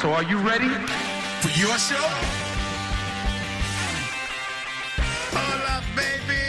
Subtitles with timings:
[0.00, 0.70] So are you ready?
[1.42, 2.00] For your show?
[5.36, 6.40] Hola, baby.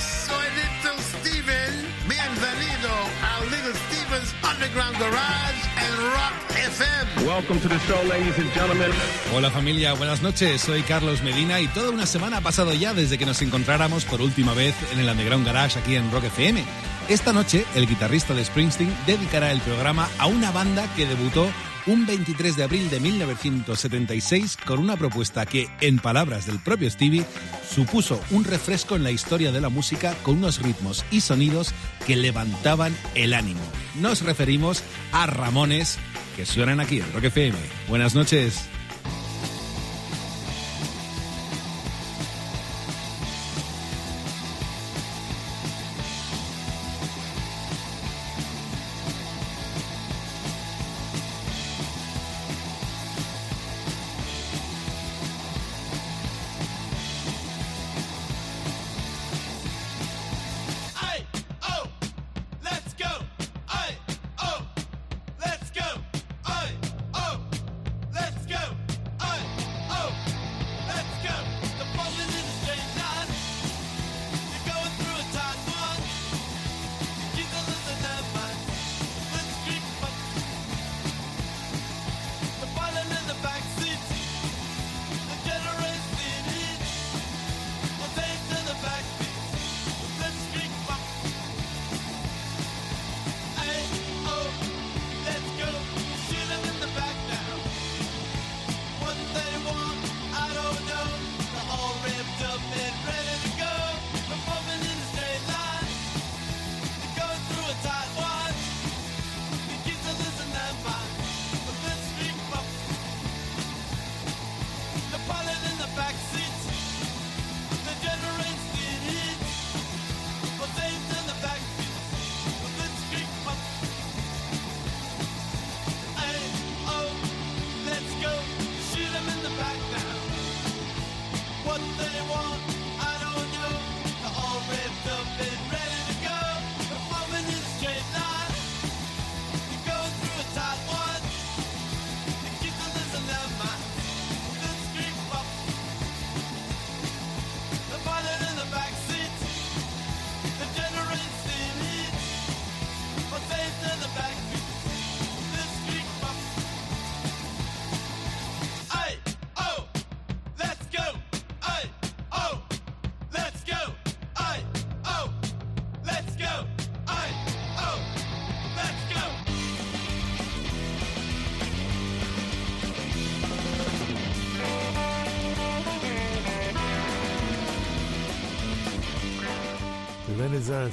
[0.00, 1.86] Soy Little Steven.
[2.08, 2.90] Bienvenido
[3.22, 7.26] a Little Steven's Underground Garage and Rock FM.
[7.28, 8.90] Welcome to the show, ladies and gentlemen.
[9.32, 10.60] Hola familia, buenas noches.
[10.60, 14.20] Soy Carlos Medina y toda una semana ha pasado ya desde que nos encontráramos por
[14.20, 16.64] última vez en el Underground Garage aquí en Rock FM.
[17.08, 21.48] Esta noche, el guitarrista de Springsteen dedicará el programa a una banda que debutó
[21.90, 27.24] un 23 de abril de 1976 con una propuesta que, en palabras del propio Stevie,
[27.68, 31.74] supuso un refresco en la historia de la música con unos ritmos y sonidos
[32.06, 33.60] que levantaban el ánimo.
[34.00, 35.98] Nos referimos a Ramones,
[36.36, 37.58] que suenan aquí en Rock FM.
[37.88, 38.68] Buenas noches.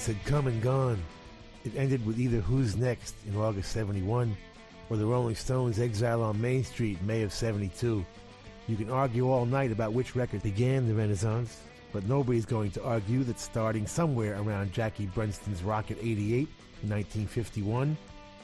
[0.08, 1.04] Had come and gone.
[1.66, 4.38] It ended with either Who's Next in August 71
[4.90, 8.06] or the Rolling Stones' Exile on Main Street in May of 72.
[8.70, 11.60] You can argue all night about which record began the Renaissance,
[11.92, 16.48] but nobody's going to argue that starting somewhere around Jackie Brenston's Rocket 88
[16.84, 17.98] in 1951,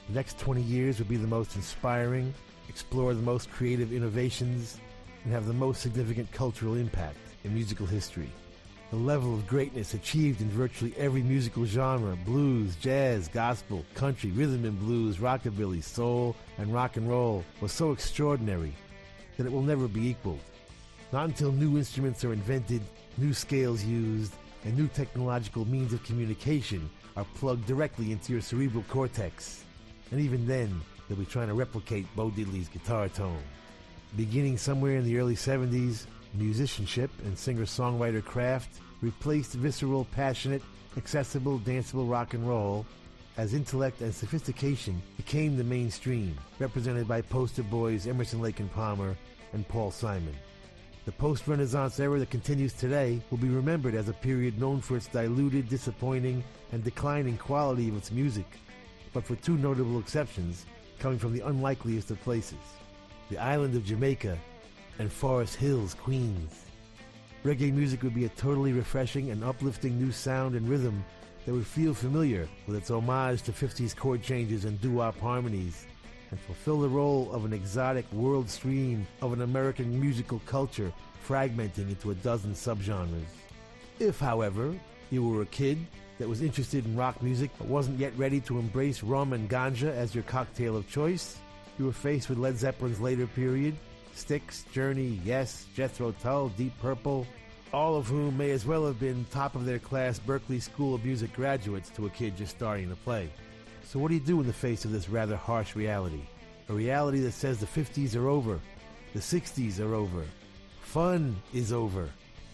[0.09, 2.33] the next 20 years would be the most inspiring,
[2.67, 4.81] explore the most creative innovations,
[5.23, 8.29] and have the most significant cultural impact in musical history.
[8.93, 14.65] The level of greatness achieved in virtually every musical genre blues, jazz, gospel, country, rhythm
[14.65, 18.71] and blues, rockabilly, soul, and rock and roll was so extraordinary
[19.35, 20.41] that it will never be equaled.
[21.11, 22.83] Not until new instruments are invented,
[23.17, 26.87] new scales used, and new technological means of communication
[27.17, 29.63] are plugged directly into your cerebral cortex.
[30.11, 33.41] And even then, they'll be trying to replicate Bo Diddley's guitar tone.
[34.15, 40.61] Beginning somewhere in the early 70s, musicianship and singer-songwriter craft replaced visceral, passionate,
[40.97, 42.85] accessible, danceable rock and roll
[43.37, 49.15] as intellect and sophistication became the mainstream, represented by poster boys Emerson, Lake and Palmer
[49.53, 50.35] and Paul Simon.
[51.05, 55.07] The post-Renaissance era that continues today will be remembered as a period known for its
[55.07, 58.45] diluted, disappointing, and declining quality of its music,
[59.13, 60.65] but for two notable exceptions
[60.99, 62.57] coming from the unlikeliest of places
[63.29, 64.37] the island of Jamaica
[64.99, 66.65] and Forest Hills, Queens.
[67.43, 71.03] Reggae music would be a totally refreshing and uplifting new sound and rhythm
[71.45, 75.85] that would feel familiar with its homage to 50s chord changes and doo-wop harmonies
[76.31, 80.91] and fulfill the role of an exotic world stream of an American musical culture
[81.27, 83.23] fragmenting into a dozen subgenres.
[83.99, 84.73] If, however,
[85.11, 85.77] you were a kid
[86.17, 89.93] that was interested in rock music but wasn't yet ready to embrace rum and ganja
[89.93, 91.37] as your cocktail of choice,
[91.79, 93.75] You were faced with Led Zeppelin's later period,
[94.13, 97.25] Styx, Journey, Yes, Jethro Tull, Deep Purple,
[97.73, 101.03] all of whom may as well have been top of their class Berklee School of
[101.03, 103.29] Music graduates to a kid just starting to play.
[103.83, 106.21] So what do you do in the face of this rather harsh reality?
[106.69, 108.59] A reality that says the 50s are over,
[109.13, 110.23] the 60s are over,
[110.81, 112.09] fun is over,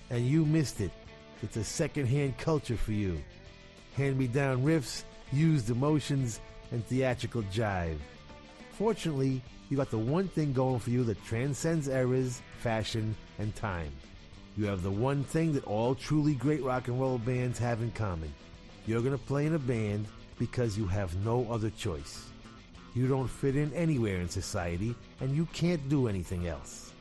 [0.09, 0.91] and you missed it.
[1.43, 3.21] It's a second-hand culture for you.
[3.95, 6.39] Hand-me-down riffs, used emotions,
[6.71, 7.97] and theatrical jive.
[8.71, 13.91] Fortunately, you got the one thing going for you that transcends eras, fashion, and time.
[14.57, 17.91] You have the one thing that all truly great rock and roll bands have in
[17.91, 18.33] common.
[18.87, 20.07] You're going to play in a band
[20.39, 22.25] because you have no other choice.
[22.95, 26.91] You don't fit in anywhere in society, and you can't do anything else.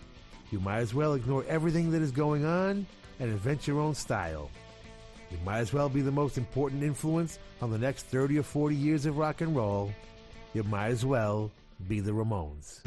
[0.50, 2.86] You might as well ignore everything that is going on
[3.18, 4.50] and invent your own style.
[5.30, 8.74] You might as well be the most important influence on the next 30 or 40
[8.74, 9.92] years of rock and roll.
[10.54, 11.50] You might as well
[11.86, 12.80] be the Ramones.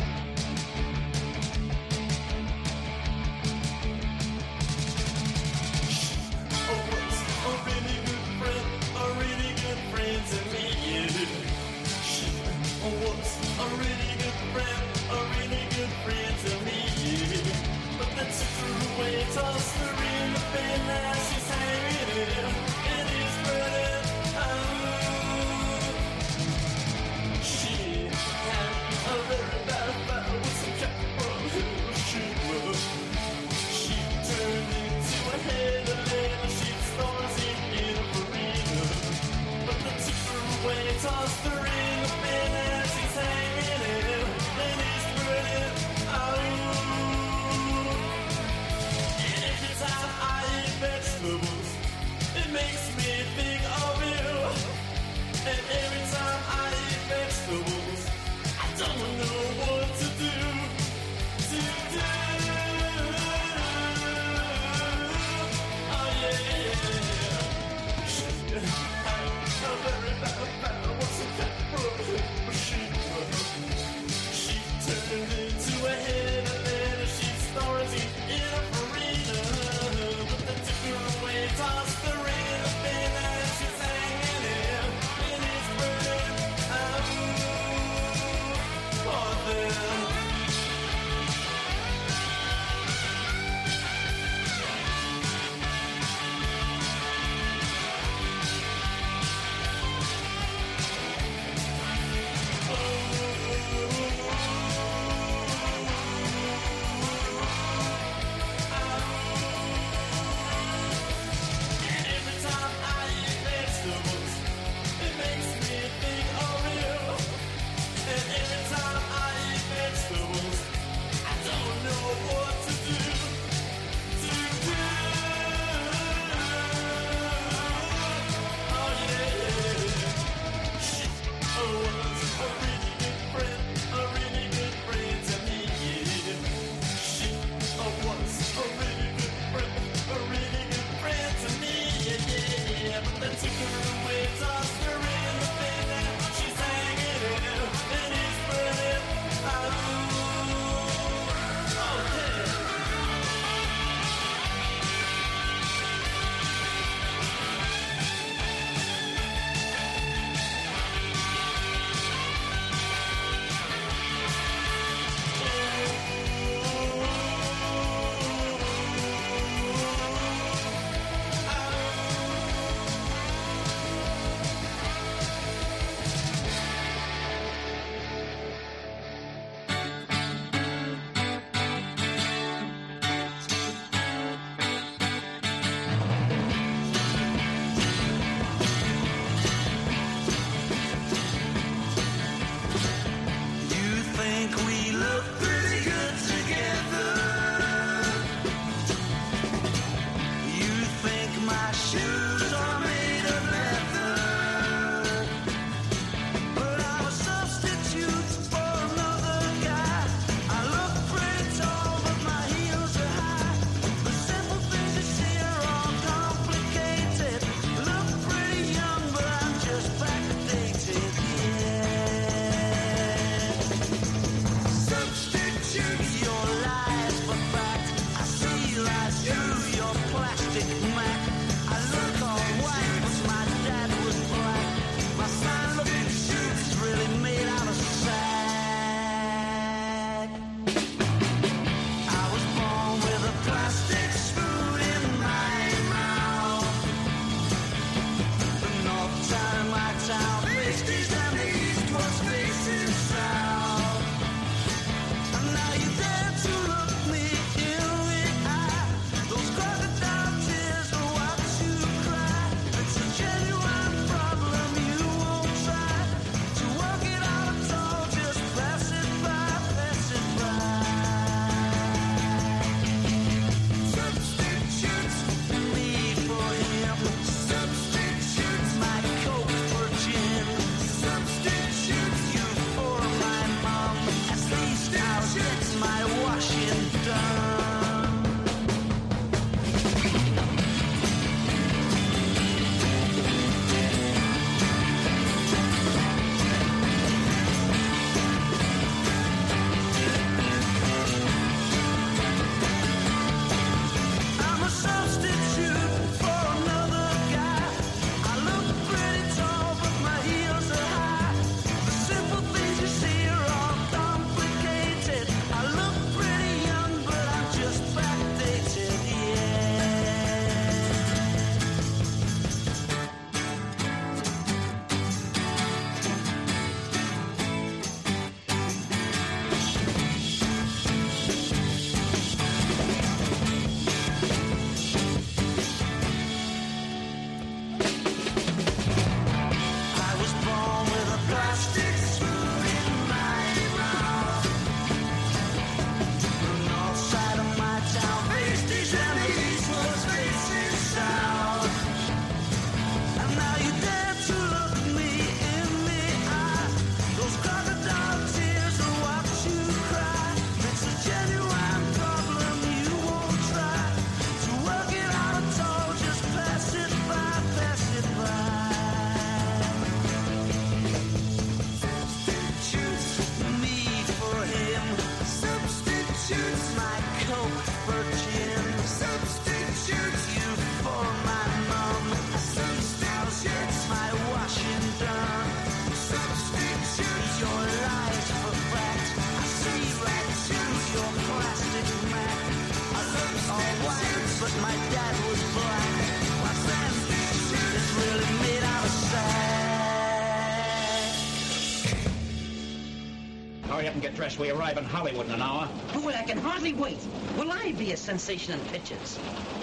[404.42, 405.69] we arrive in Hollywood in an hour.
[405.94, 406.98] Boy, I can hardly wait.
[407.38, 409.18] Will I be a sensation in pictures?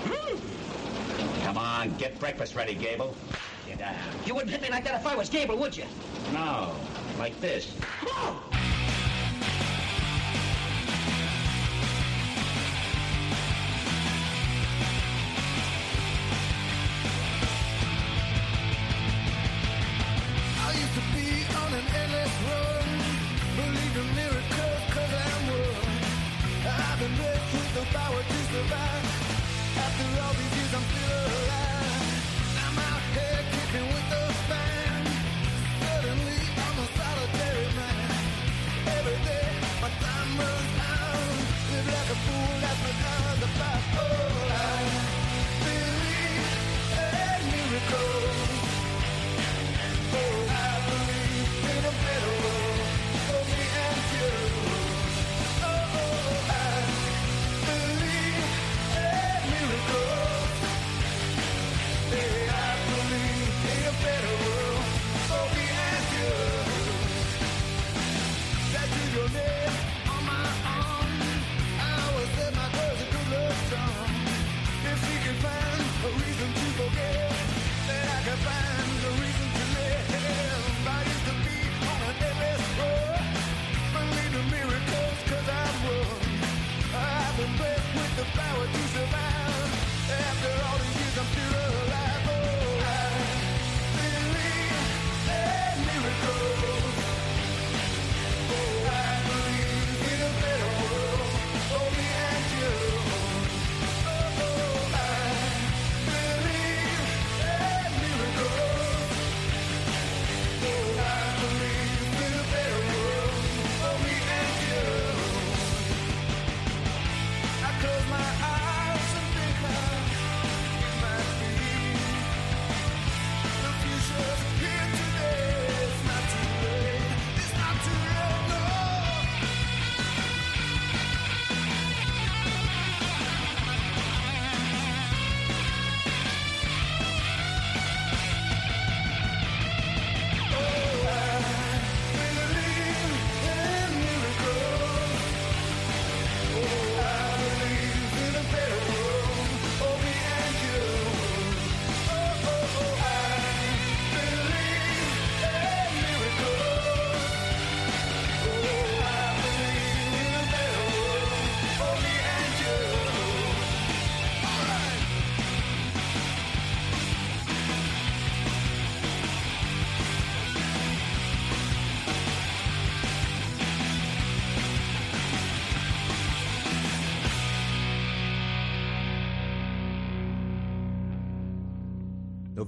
[0.05, 1.45] Hmm?
[1.45, 3.13] Come on, get breakfast ready, Gable.
[4.25, 5.85] You wouldn't hit me like that if I was Gable, would you?
[6.33, 6.77] No,
[7.19, 7.75] like this.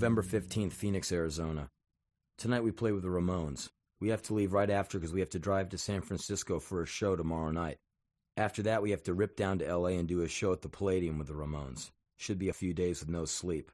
[0.01, 1.69] November 15th, Phoenix, Arizona.
[2.39, 3.69] Tonight we play with the Ramones.
[4.01, 6.81] We have to leave right after because we have to drive to San Francisco for
[6.81, 7.77] a show tomorrow night.
[8.35, 10.71] After that, we have to rip down to LA and do a show at the
[10.71, 11.91] Palladium with the Ramones.
[12.17, 13.71] Should be a few days with no sleep.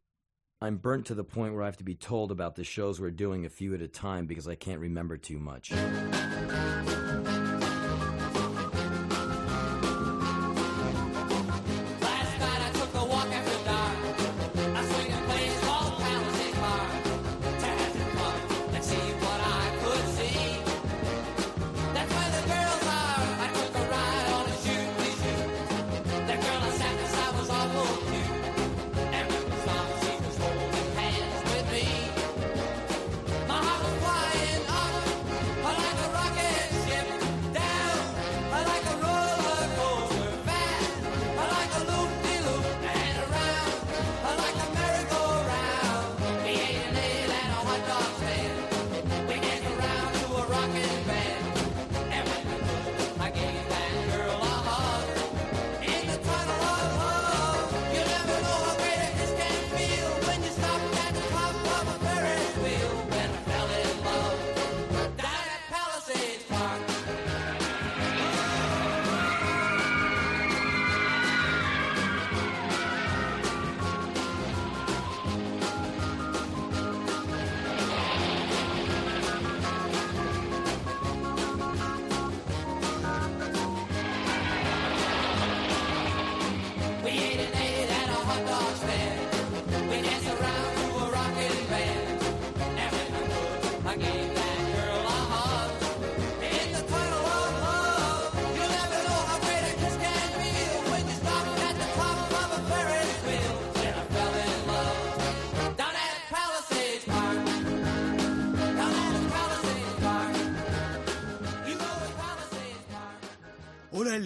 [0.60, 3.12] I'm burnt to the point where I have to be told about the shows we're
[3.12, 5.70] doing a few at a time because I can't remember too much.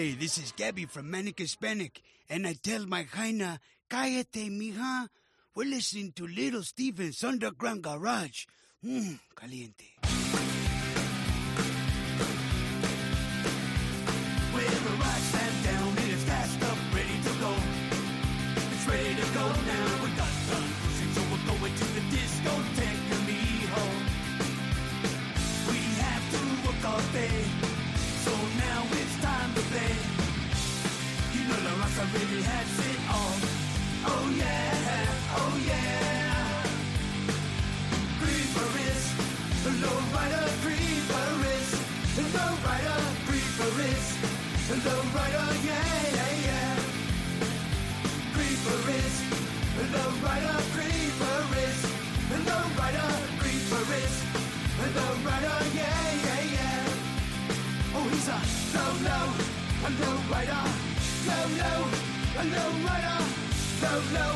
[0.00, 3.60] Orale, this is Gabby from Manic Hispanic, and I tell my Jaina,
[3.90, 5.08] cállate, mija.
[5.54, 8.46] We're listening to Little Steven's Underground Garage.
[8.82, 9.89] Mmm, caliente.
[32.00, 33.36] Raza really has it all.
[34.12, 36.64] Oh yeah, oh yeah.
[38.20, 39.02] Creeper is
[39.64, 41.68] the low rider, creeper is
[42.16, 44.06] the low rider, creeper is
[44.68, 46.72] the low rider, yeah, yeah, yeah.
[48.34, 49.14] Creeper is
[49.76, 51.78] the low rider, creeper is
[52.30, 53.10] the low rider,
[53.40, 54.14] creeper is
[54.80, 57.94] the low rider, yeah, yeah, yeah.
[57.94, 58.40] Oh, he's a
[58.76, 59.26] low, low,
[59.84, 60.64] a low rider,
[61.26, 61.80] low, low,
[62.38, 63.18] a low rider,
[63.83, 64.35] low, low,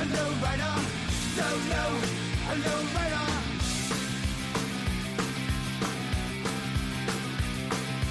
[0.00, 0.74] a low rider,
[1.38, 1.90] low, low,
[2.50, 3.26] a low rider.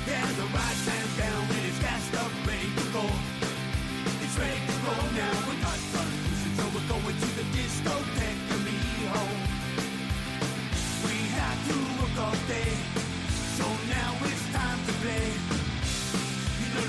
[0.08, 3.06] Yeah, the ride stands down and it's gassed up, ready to go.
[4.22, 5.53] It's ready to go now.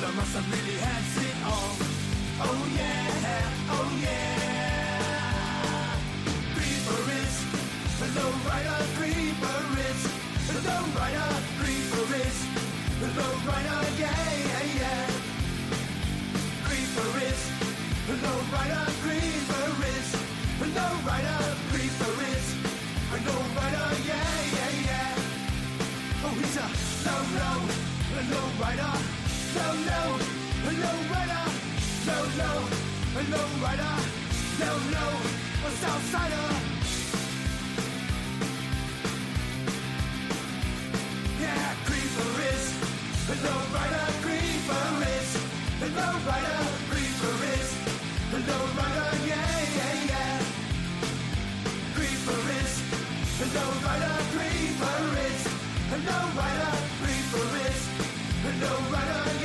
[0.05, 1.73] Know La Raza really has it all.
[2.45, 4.37] Oh yeah, oh yeah.
[6.53, 7.35] Creeper is
[8.01, 10.01] the low rider, creeper is
[10.45, 12.37] the low rider, creeper is
[13.01, 15.09] the low rider, yeah, yeah, yeah.
[16.69, 17.41] Creeper is
[18.05, 20.09] the low rider, creeper is
[20.61, 21.41] the low rider,
[21.73, 22.47] creeper is
[23.09, 25.17] the low rider, yeah, yeah, yeah.
[26.25, 26.67] Oh, he's a
[27.09, 27.61] low, low,
[28.33, 28.93] low rider,
[29.55, 30.11] low, low,
[30.67, 31.45] a low rider,
[32.09, 32.59] low, low,
[33.19, 33.95] a low rider,
[34.61, 35.13] low, low,
[35.67, 36.49] a Southsider.
[41.41, 42.65] Yeah, creeper is
[43.29, 45.31] the low rider, creeper is
[45.81, 47.69] the low rider, creeper is
[48.33, 50.35] the low rider, yeah, yeah, yeah.
[51.95, 52.73] Creeper is
[53.39, 55.41] the low rider, creeper is
[55.91, 57.81] the low rider, creeper is
[58.45, 59.44] the low rider,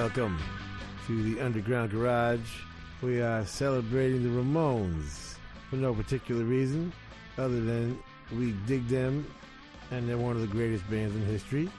[0.00, 0.38] Welcome
[1.06, 2.62] to the Underground Garage.
[3.02, 5.34] We are celebrating the Ramones
[5.68, 6.90] for no particular reason
[7.36, 7.98] other than
[8.34, 9.30] we dig them
[9.90, 11.70] and they're one of the greatest bands in history.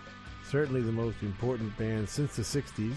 [0.48, 2.94] Certainly the most important band since the 60s.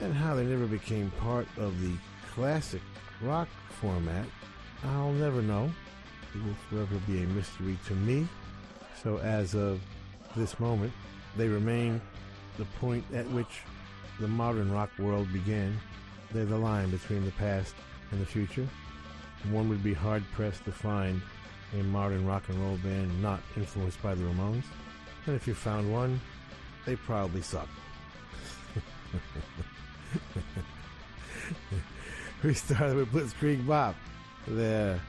[0.00, 1.92] And how they never became part of the
[2.34, 2.82] classic
[3.22, 3.46] rock
[3.80, 4.26] format,
[4.86, 5.70] I'll never know.
[6.34, 8.26] It will forever be a mystery to me.
[9.04, 9.80] So as of
[10.36, 10.92] this moment,
[11.36, 12.00] they remain
[12.56, 13.62] the point at which
[14.20, 15.78] the modern rock world began.
[16.32, 17.74] They're the line between the past
[18.10, 18.68] and the future.
[19.50, 21.22] One would be hard pressed to find
[21.78, 24.64] a modern rock and roll band not influenced by the Ramones.
[25.26, 26.20] And if you found one,
[26.86, 27.68] they probably suck.
[32.42, 33.94] we started with Blitzkrieg Bop,
[34.46, 35.00] their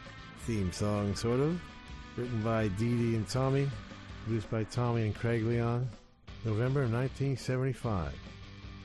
[0.42, 1.60] theme song, sort of,
[2.18, 3.70] written by Dee Dee and Tommy,
[4.26, 5.90] produced by Tommy and Craig Leon,
[6.44, 8.14] November 1975.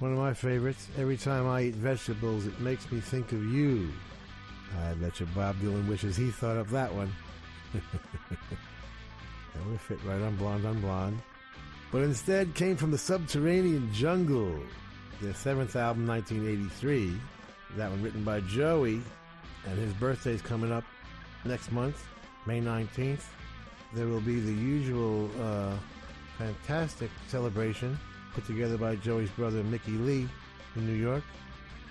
[0.04, 0.88] One of my favorites.
[0.98, 3.90] Every time I eat vegetables, it makes me think of you.
[4.86, 7.10] I bet you Bob Dylan wishes he thought up that one.
[7.72, 11.22] that would fit right on Blonde on Blonde.
[11.90, 14.60] But instead came from the Subterranean Jungle,
[15.22, 17.18] their seventh album, 1983.
[17.78, 19.00] That one written by Joey,
[19.66, 20.84] and his birthday's coming up
[21.46, 22.06] next month,
[22.44, 23.24] May 19th.
[23.94, 25.72] There will be the usual uh,
[26.36, 27.98] fantastic celebration
[28.34, 30.28] put together by Joey's brother Mickey Lee
[30.76, 31.22] in New York.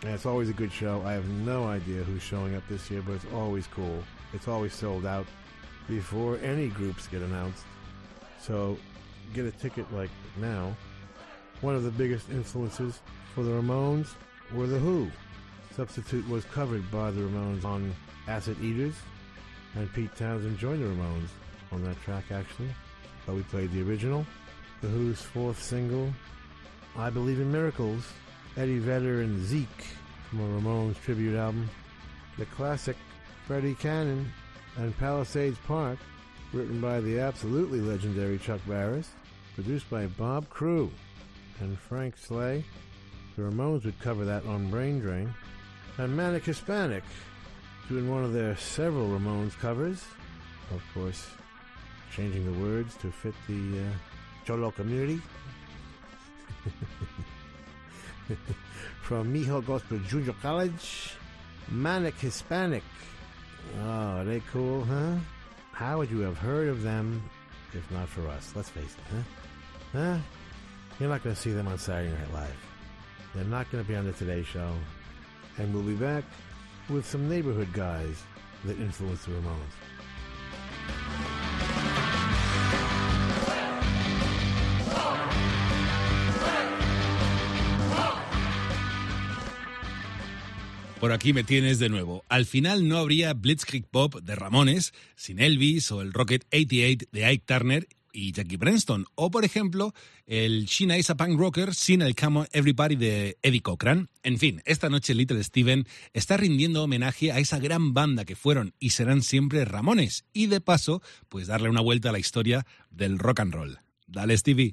[0.03, 1.01] And it's always a good show.
[1.05, 4.03] I have no idea who's showing up this year, but it's always cool.
[4.33, 5.25] It's always sold out
[5.87, 7.63] before any groups get announced.
[8.41, 8.77] So
[9.33, 10.75] get a ticket like now.
[11.61, 12.99] One of the biggest influences
[13.33, 14.09] for the Ramones
[14.53, 15.09] were The Who.
[15.73, 17.95] Substitute was covered by the Ramones on
[18.27, 18.95] Acid Eaters,
[19.75, 21.29] and Pete Townshend joined the Ramones
[21.71, 22.69] on that track actually.
[23.25, 24.25] But we played the original.
[24.83, 26.13] The Who's fourth single,
[26.97, 28.05] I Believe in Miracles,
[28.57, 29.85] Eddie Vedder and Zeke
[30.29, 31.69] from a Ramones tribute album.
[32.37, 32.97] The classic
[33.47, 34.29] Freddie Cannon,
[34.75, 35.99] and Palisades Park,
[36.51, 39.09] written by the absolutely legendary Chuck Barris,
[39.55, 40.91] produced by Bob Crewe
[41.61, 42.65] and Frank Slay.
[43.37, 45.33] The Ramones would cover that on Brain Drain.
[45.97, 47.05] And Manic Hispanic,
[47.87, 50.03] doing one of their several Ramones covers.
[50.71, 51.25] Of course,
[52.13, 54.12] changing the words to fit the uh,
[54.45, 55.21] Cholo community.
[59.01, 61.15] From Mijo Goes to Junior College,
[61.69, 62.83] Manic Hispanic.
[63.81, 65.15] Oh, are they cool, huh?
[65.71, 67.21] How would you have heard of them
[67.73, 68.53] if not for us?
[68.55, 69.23] Let's face it, huh?
[69.93, 70.17] Huh?
[70.99, 72.55] You're not going to see them on Saturday Night Live.
[73.33, 74.73] They're not going to be on the Today Show.
[75.57, 76.23] And we'll be back
[76.89, 78.23] with some neighborhood guys
[78.65, 79.82] that influence the Ramones.
[91.03, 92.23] Por aquí me tienes de nuevo.
[92.29, 97.25] Al final no habría Blitzkrieg Pop de Ramones sin Elvis o el Rocket 88 de
[97.25, 99.07] Ike Turner y Jackie Brenston.
[99.15, 99.93] O, por ejemplo,
[100.27, 104.07] el Sheena is a Punk Rocker sin el Come On Everybody de Eddie Cochran.
[104.23, 108.73] En fin, esta noche Little Steven está rindiendo homenaje a esa gran banda que fueron
[108.79, 110.23] y serán siempre Ramones.
[110.31, 113.79] Y de paso, pues darle una vuelta a la historia del rock and roll.
[114.07, 114.71] Dale, Stevie.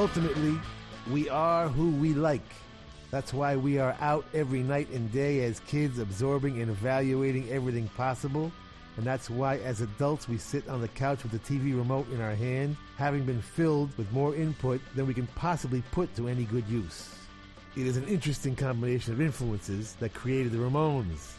[0.00, 0.58] Ultimately,
[1.10, 2.40] we are who we like.
[3.10, 7.86] That's why we are out every night and day as kids, absorbing and evaluating everything
[7.88, 8.50] possible.
[8.96, 12.22] And that's why, as adults, we sit on the couch with the TV remote in
[12.22, 16.44] our hand, having been filled with more input than we can possibly put to any
[16.44, 17.14] good use.
[17.76, 21.34] It is an interesting combination of influences that created the Ramones.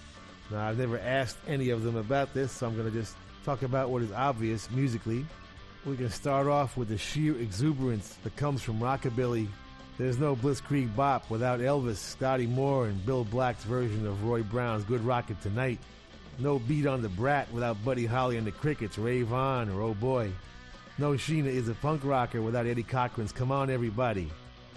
[0.51, 3.63] Now, I've never asked any of them about this, so I'm going to just talk
[3.63, 5.25] about what is obvious musically.
[5.83, 9.47] We can start off with the sheer exuberance that comes from rockabilly.
[9.97, 14.83] There's no Blitzkrieg Bop without Elvis, Scotty Moore, and Bill Black's version of Roy Brown's
[14.83, 15.79] Good Rockin' Tonight.
[16.37, 19.95] No Beat on the Brat without Buddy Holly and the Crickets, Rave On, or Oh
[19.95, 20.31] Boy.
[20.99, 24.29] No Sheena is a punk rocker without Eddie Cochran's Come On Everybody.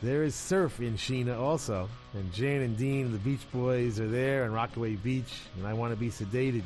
[0.03, 4.09] There is surf in Sheena also, and Jan and Dean and the Beach Boys are
[4.09, 6.63] there, and Rockaway Beach, and I Want to Be Sedated.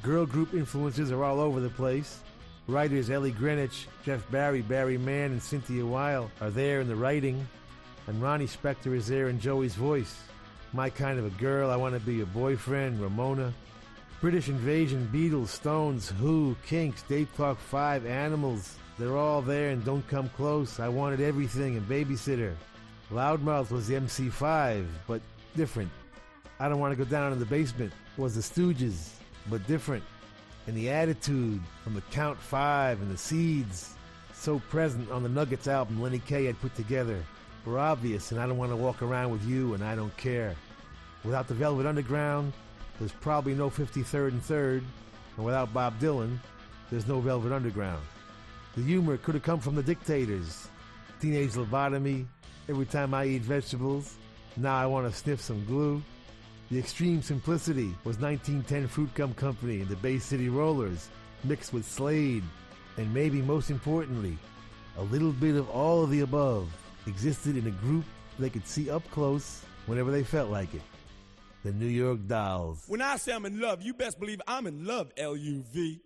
[0.00, 2.20] Girl group influences are all over the place.
[2.66, 7.46] Writers Ellie Greenwich, Jeff Barry, Barry Mann, and Cynthia Weil are there in the writing,
[8.06, 10.22] and Ronnie Spector is there in Joey's voice.
[10.72, 13.52] My kind of a girl, I want to be your boyfriend, Ramona.
[14.22, 18.76] British Invasion, Beatles, Stones, Who, Kinks, Dave Clark 5, Animals.
[18.98, 20.80] They're all there and don't come close.
[20.80, 22.54] I wanted everything and babysitter.
[23.12, 25.20] Loudmouth was the MC5, but
[25.54, 25.90] different.
[26.58, 29.10] I don't want to go down in the basement was the Stooges,
[29.50, 30.04] but different.
[30.66, 33.94] And the attitude from the Count Five and the Seeds,
[34.32, 37.22] so present on the Nuggets album Lenny Kaye had put together,
[37.64, 40.54] were obvious, and I don't want to walk around with you, and I don't care.
[41.24, 42.52] Without the Velvet Underground,
[42.98, 44.82] there's probably no 53rd and 3rd,
[45.36, 46.38] and without Bob Dylan,
[46.90, 48.02] there's no Velvet Underground.
[48.76, 50.68] The humor could have come from the dictators.
[51.20, 52.26] Teenage lobotomy,
[52.68, 54.16] every time I eat vegetables,
[54.56, 56.02] now I want to sniff some glue.
[56.70, 61.08] The extreme simplicity was 1910 Fruit Gum Company and the Bay City Rollers,
[61.44, 62.42] mixed with Slade,
[62.96, 64.38] and maybe most importantly,
[64.96, 66.68] a little bit of all of the above
[67.06, 68.04] existed in a group
[68.38, 70.82] they could see up close whenever they felt like it.
[71.64, 72.84] The New York Dolls.
[72.88, 76.00] When I say I'm in love, you best believe I'm in love, L-U-V.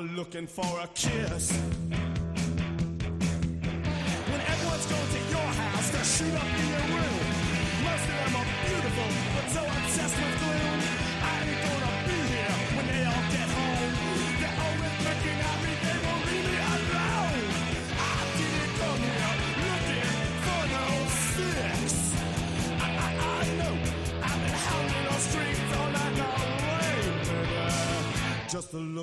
[0.00, 1.52] looking for a kiss.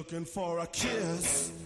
[0.03, 1.62] looking for a kiss.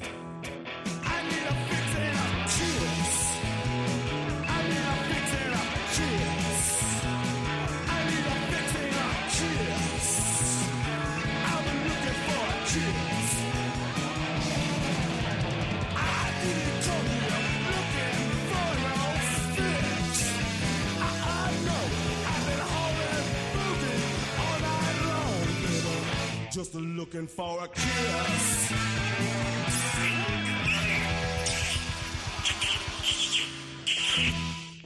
[26.67, 28.73] just looking for a kiss.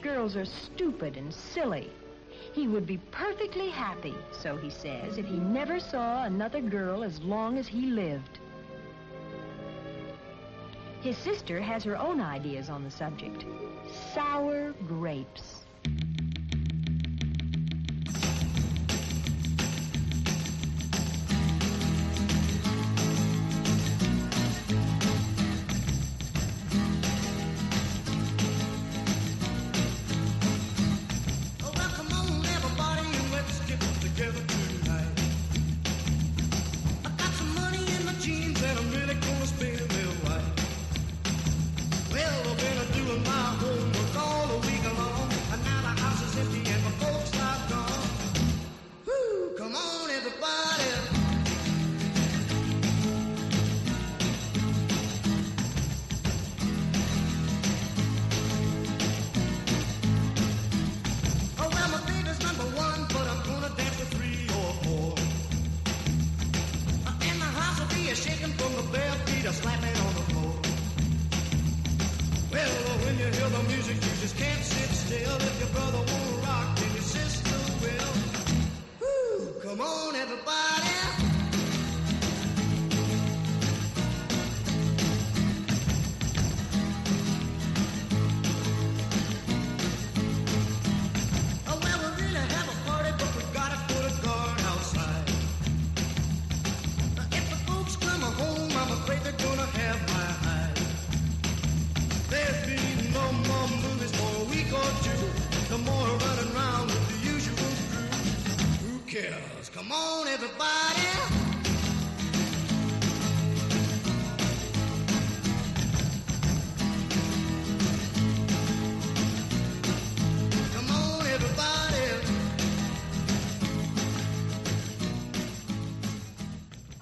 [0.00, 1.90] Girls are stupid and silly.
[2.52, 7.20] He would be perfectly happy, so he says, if he never saw another girl as
[7.22, 8.38] long as he lived.
[11.00, 13.44] His sister has her own ideas on the subject.
[14.14, 15.61] Sour grapes.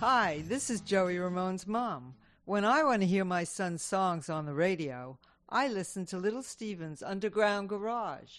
[0.01, 2.15] Hi, this is Joey Ramone's mom.
[2.47, 5.19] When I want to hear my son's songs on the radio,
[5.51, 8.39] I listen to Little Steven's Underground Garage.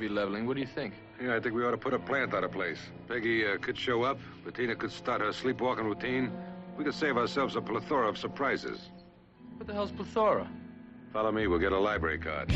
[0.00, 0.46] Be leveling.
[0.46, 0.94] What do you think?
[1.22, 2.78] Yeah, I think we ought to put a plant out of place.
[3.06, 4.18] Peggy uh, could show up.
[4.44, 6.32] Bettina could start her sleepwalking routine.
[6.76, 8.88] We could save ourselves a plethora of surprises.
[9.58, 10.48] What the hell's plethora?
[11.12, 11.46] Follow me.
[11.46, 12.50] We'll get a library card.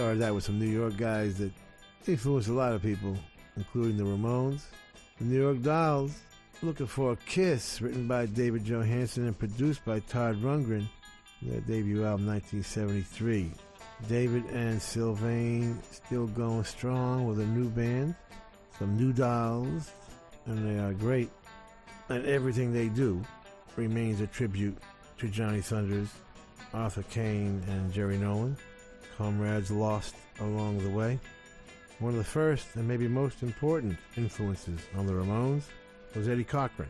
[0.00, 1.52] Started out with some New York guys that
[2.06, 3.14] influenced a lot of people,
[3.58, 4.62] including the Ramones,
[5.18, 6.18] the New York Dolls,
[6.62, 10.86] Looking for a Kiss, written by David Johansen and produced by Todd Rundgren,
[11.42, 13.50] their debut album 1973.
[14.08, 18.14] David and Sylvain still going strong with a new band,
[18.78, 19.92] some new dolls,
[20.46, 21.28] and they are great.
[22.08, 23.22] And everything they do
[23.76, 24.78] remains a tribute
[25.18, 26.08] to Johnny Thunders,
[26.72, 28.56] Arthur Kane, and Jerry Nolan,
[29.20, 31.20] comrades lost along the way.
[31.98, 35.64] One of the first and maybe most important influences on the Ramones
[36.14, 36.88] was Eddie Cochran.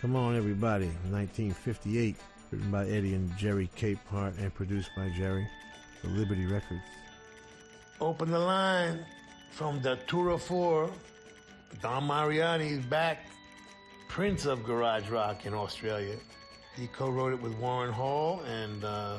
[0.00, 2.16] Come on, everybody, 1958,
[2.50, 5.46] written by Eddie and Jerry Capehart and produced by Jerry
[6.00, 6.80] for Liberty Records.
[8.00, 9.04] Open the line
[9.50, 10.90] from the Tour of Four.
[11.82, 13.26] Dom Mariani is back,
[14.08, 16.16] Prince of Garage Rock in Australia.
[16.76, 19.18] He co-wrote it with Warren Hall, and uh,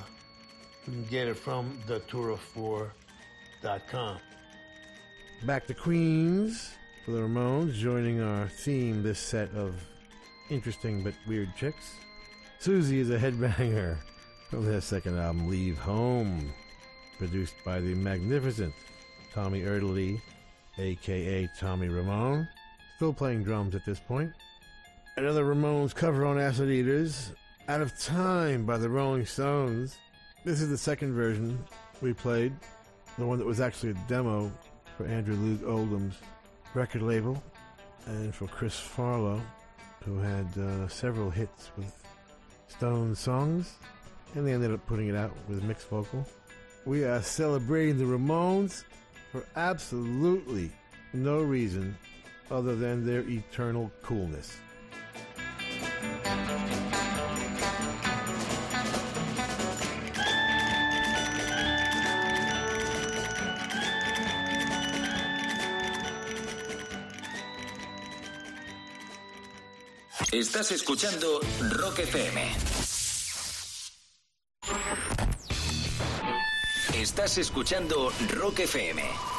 [0.86, 4.18] you can get it from thetourof4.com.
[5.44, 6.74] Back to Queens
[7.06, 9.76] for the Ramones, joining our theme this set of
[10.50, 11.96] interesting but weird chicks.
[12.60, 13.98] Susie is a headbanger
[14.50, 16.52] from their second album, Leave Home,
[17.18, 18.74] produced by the magnificent
[19.34, 20.20] Tommy Erdelyi,
[20.78, 22.48] aka Tommy Ramone,
[22.96, 24.32] still playing drums at this point.
[25.18, 27.34] Another Ramones cover on Acid Eaters,
[27.68, 29.98] Out of Time by the Rolling Stones.
[30.46, 31.62] This is the second version
[32.02, 32.54] we played,
[33.18, 34.50] the one that was actually a demo
[34.96, 36.16] for Andrew Loog Oldham's
[36.74, 37.44] record label,
[38.06, 39.42] and for Chris Farlowe,
[40.06, 41.94] who had uh, several hits with
[42.70, 43.76] Stone songs,
[44.34, 46.26] and they ended up putting it out with mixed vocal.
[46.86, 48.86] We are celebrating the Ramones
[49.34, 50.72] for absolutely
[51.12, 51.98] no reason
[52.50, 54.58] other than their eternal coolness.
[70.32, 71.40] Estás escuchando
[71.72, 72.52] Rock FM.
[76.94, 79.39] Estás escuchando Rock FM.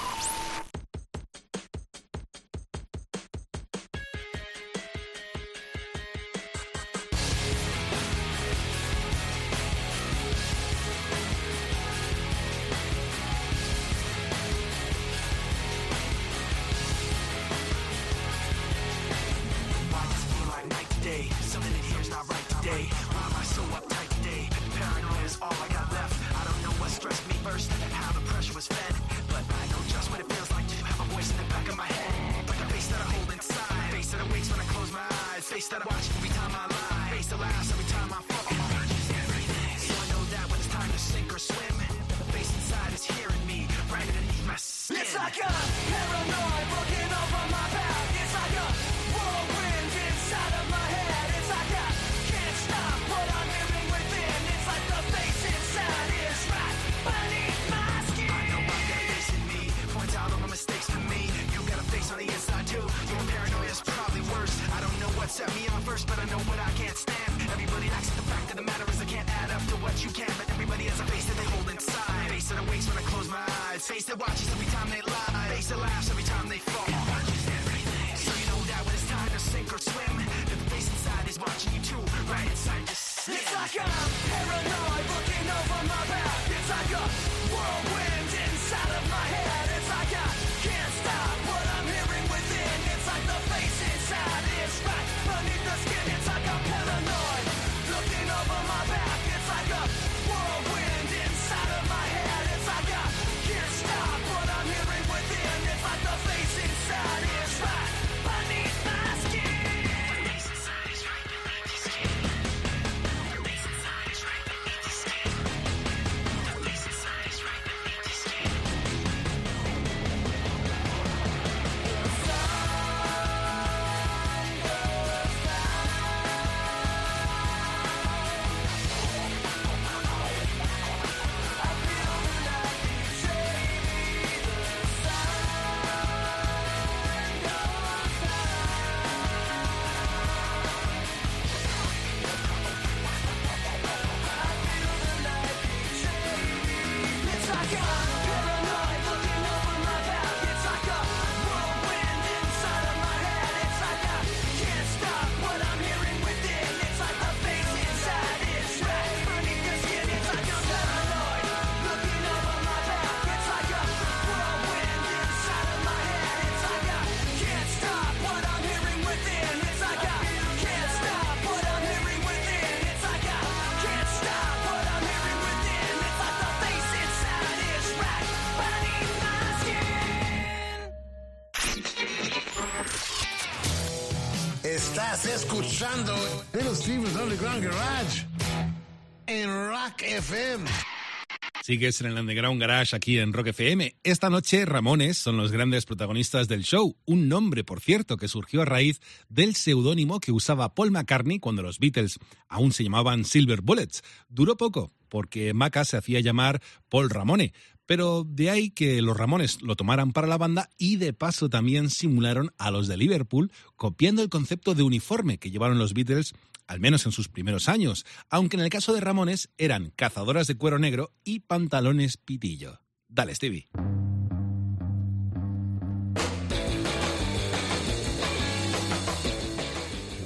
[191.70, 193.94] Sigues en el Underground Garage aquí en Rock FM.
[194.02, 198.62] Esta noche Ramones son los grandes protagonistas del show, un nombre, por cierto, que surgió
[198.62, 202.18] a raíz del seudónimo que usaba Paul McCartney cuando los Beatles
[202.48, 204.02] aún se llamaban Silver Bullets.
[204.28, 207.52] Duró poco, porque Maca se hacía llamar Paul Ramone,
[207.86, 211.88] pero de ahí que los Ramones lo tomaran para la banda y de paso también
[211.88, 216.34] simularon a los de Liverpool, copiando el concepto de uniforme que llevaron los Beatles
[216.70, 220.56] al menos en sus primeros años, aunque en el caso de Ramones eran cazadoras de
[220.56, 222.80] cuero negro y pantalones pitillo.
[223.08, 223.68] Dale, Stevie.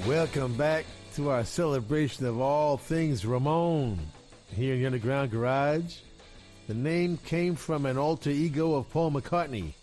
[0.05, 0.85] Welcome back
[1.15, 3.97] to our celebration of all things Ramon
[4.55, 6.01] here in the Underground Garage.
[6.67, 9.73] The name came from an alter ego of Paul McCartney,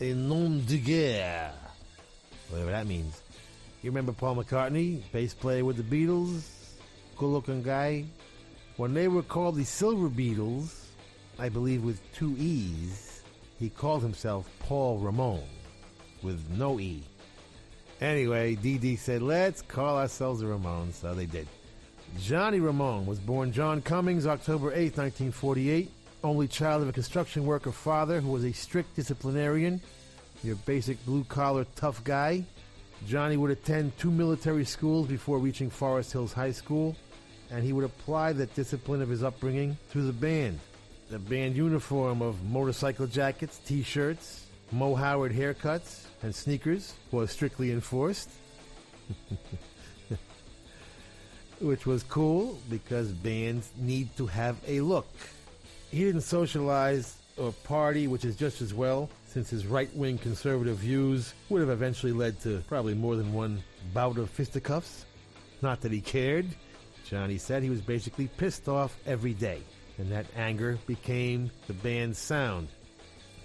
[0.00, 1.50] a nom de guerre,
[2.48, 3.25] whatever that means.
[3.86, 6.42] You remember Paul McCartney, bass player with the Beatles,
[7.16, 8.04] good looking guy?
[8.78, 10.86] When they were called the Silver Beatles,
[11.38, 13.22] I believe with two E's,
[13.60, 15.44] he called himself Paul Ramon
[16.24, 17.04] with no E.
[18.00, 21.46] Anyway, Dee said, let's call ourselves the Ramones, so they did.
[22.18, 25.92] Johnny Ramone was born John Cummings, October 8, 1948,
[26.24, 29.80] only child of a construction worker father who was a strict disciplinarian,
[30.42, 32.44] your basic blue collar tough guy.
[33.06, 36.96] Johnny would attend two military schools before reaching Forest Hills High School,
[37.50, 40.58] and he would apply the discipline of his upbringing to the band.
[41.10, 47.70] The band uniform of motorcycle jackets, t shirts, Moe Howard haircuts, and sneakers was strictly
[47.70, 48.30] enforced.
[51.60, 55.06] Which was cool because bands need to have a look.
[55.90, 60.78] He didn't socialize or party, which is just as well, since his right wing conservative
[60.78, 63.62] views would have eventually led to probably more than one
[63.92, 65.04] bout of fisticuffs.
[65.60, 66.46] Not that he cared.
[67.06, 69.60] Johnny said he was basically pissed off every day,
[69.98, 72.68] and that anger became the band's sound.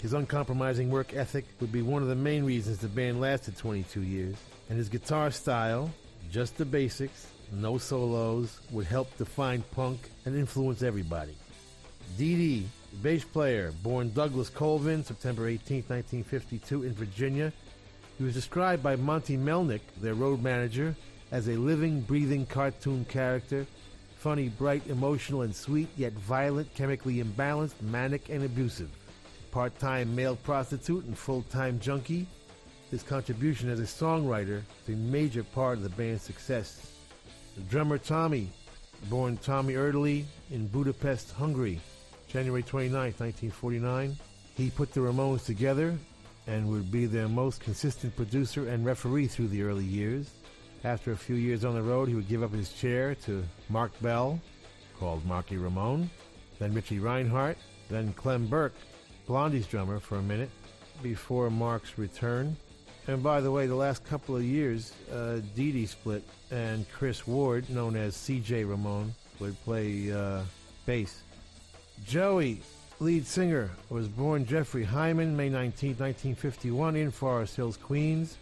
[0.01, 4.01] His uncompromising work ethic would be one of the main reasons the band lasted 22
[4.03, 4.37] years,
[4.69, 5.91] and his guitar style,
[6.31, 11.35] just the basics, no solos, would help define punk and influence everybody.
[12.17, 12.67] Dee Dee,
[13.01, 17.53] bass player, born Douglas Colvin, September 18, 1952, in Virginia.
[18.17, 20.95] He was described by Monte Melnick, their road manager,
[21.31, 23.65] as a living, breathing cartoon character,
[24.17, 28.89] funny, bright, emotional, and sweet, yet violent, chemically imbalanced, manic, and abusive.
[29.51, 32.27] Part time male prostitute and full time junkie,
[32.91, 36.91] his contribution as a songwriter is a major part of the band's success.
[37.55, 38.49] The drummer Tommy,
[39.09, 41.79] born Tommy Erdelyi in Budapest, Hungary,
[42.32, 44.15] January 29, 1949.
[44.55, 45.97] He put the Ramones together
[46.47, 50.32] and would be their most consistent producer and referee through the early years.
[50.86, 53.91] After a few years on the road, he would give up his chair to Marc
[54.01, 54.39] Bell,
[54.97, 56.09] called Marky Ramone,
[56.57, 57.57] then Richie Reinhardt,
[57.89, 58.75] then Clem Burke,
[59.27, 60.51] Blondie's drummer, for a minute
[61.03, 62.55] before Mark's return.
[63.07, 67.27] And by the way, the last couple of years, uh, Dee Dee split, and Chris
[67.27, 70.43] Ward, known as CJ Ramone, would play uh,
[70.86, 71.23] bass.
[72.05, 72.61] Joey,
[72.99, 78.37] lead singer, was born Jeffrey Hyman, May 19, 1951, in Forest Hills, Queens.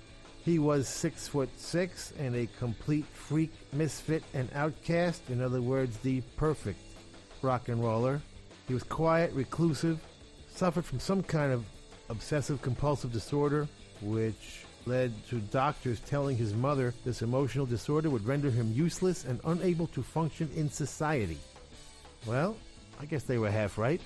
[0.45, 5.29] He was six foot six and a complete freak, misfit, and outcast.
[5.29, 6.79] In other words, the perfect
[7.41, 8.21] rock and roller.
[8.67, 9.99] He was quiet, reclusive,
[10.49, 11.65] suffered from some kind of
[12.09, 13.67] obsessive compulsive disorder,
[14.01, 19.39] which led to doctors telling his mother this emotional disorder would render him useless and
[19.45, 21.37] unable to function in society.
[22.25, 22.55] Well,
[22.99, 24.01] I guess they were half right.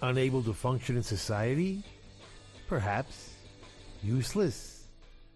[0.00, 1.82] Unable to function in society?
[2.68, 3.30] Perhaps.
[4.02, 4.84] Useless?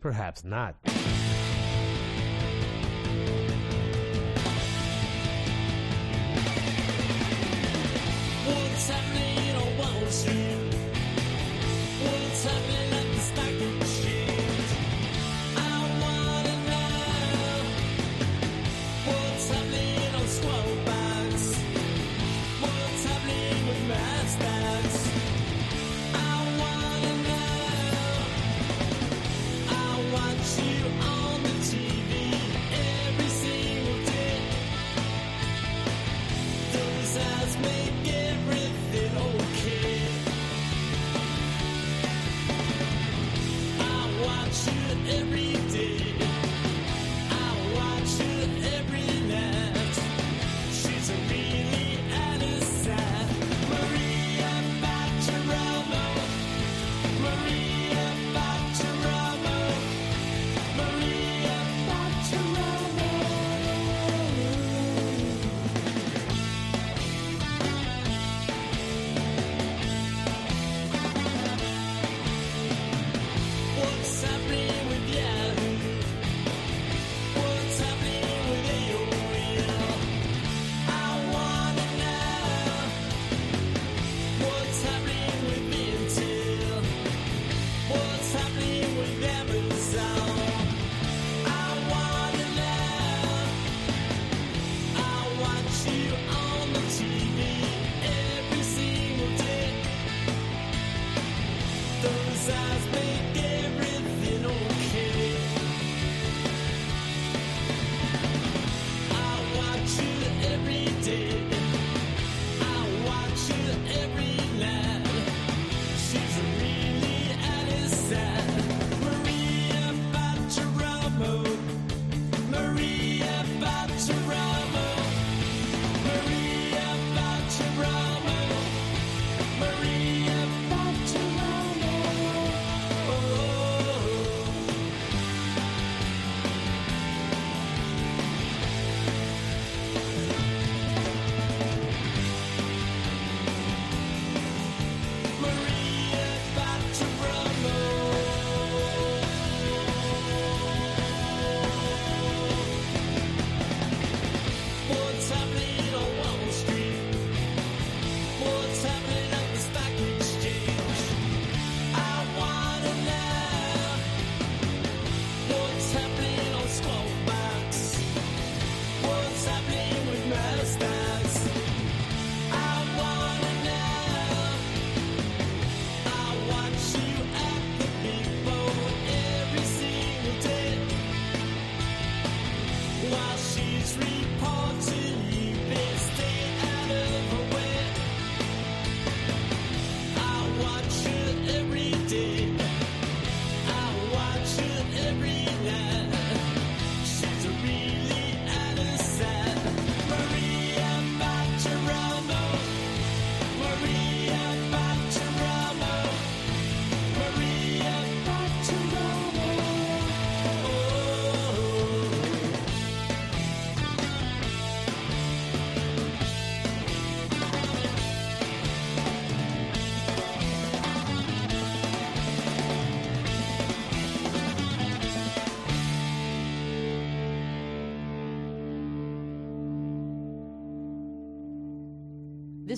[0.00, 0.76] Perhaps not.
[8.44, 9.27] What's happening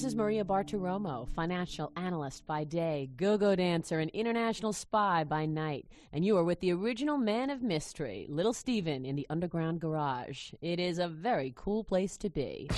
[0.00, 5.44] This is Maria Bartiromo, financial analyst by day, go go dancer, and international spy by
[5.44, 5.88] night.
[6.10, 10.54] And you are with the original man of mystery, Little Steven, in the Underground Garage.
[10.62, 12.70] It is a very cool place to be.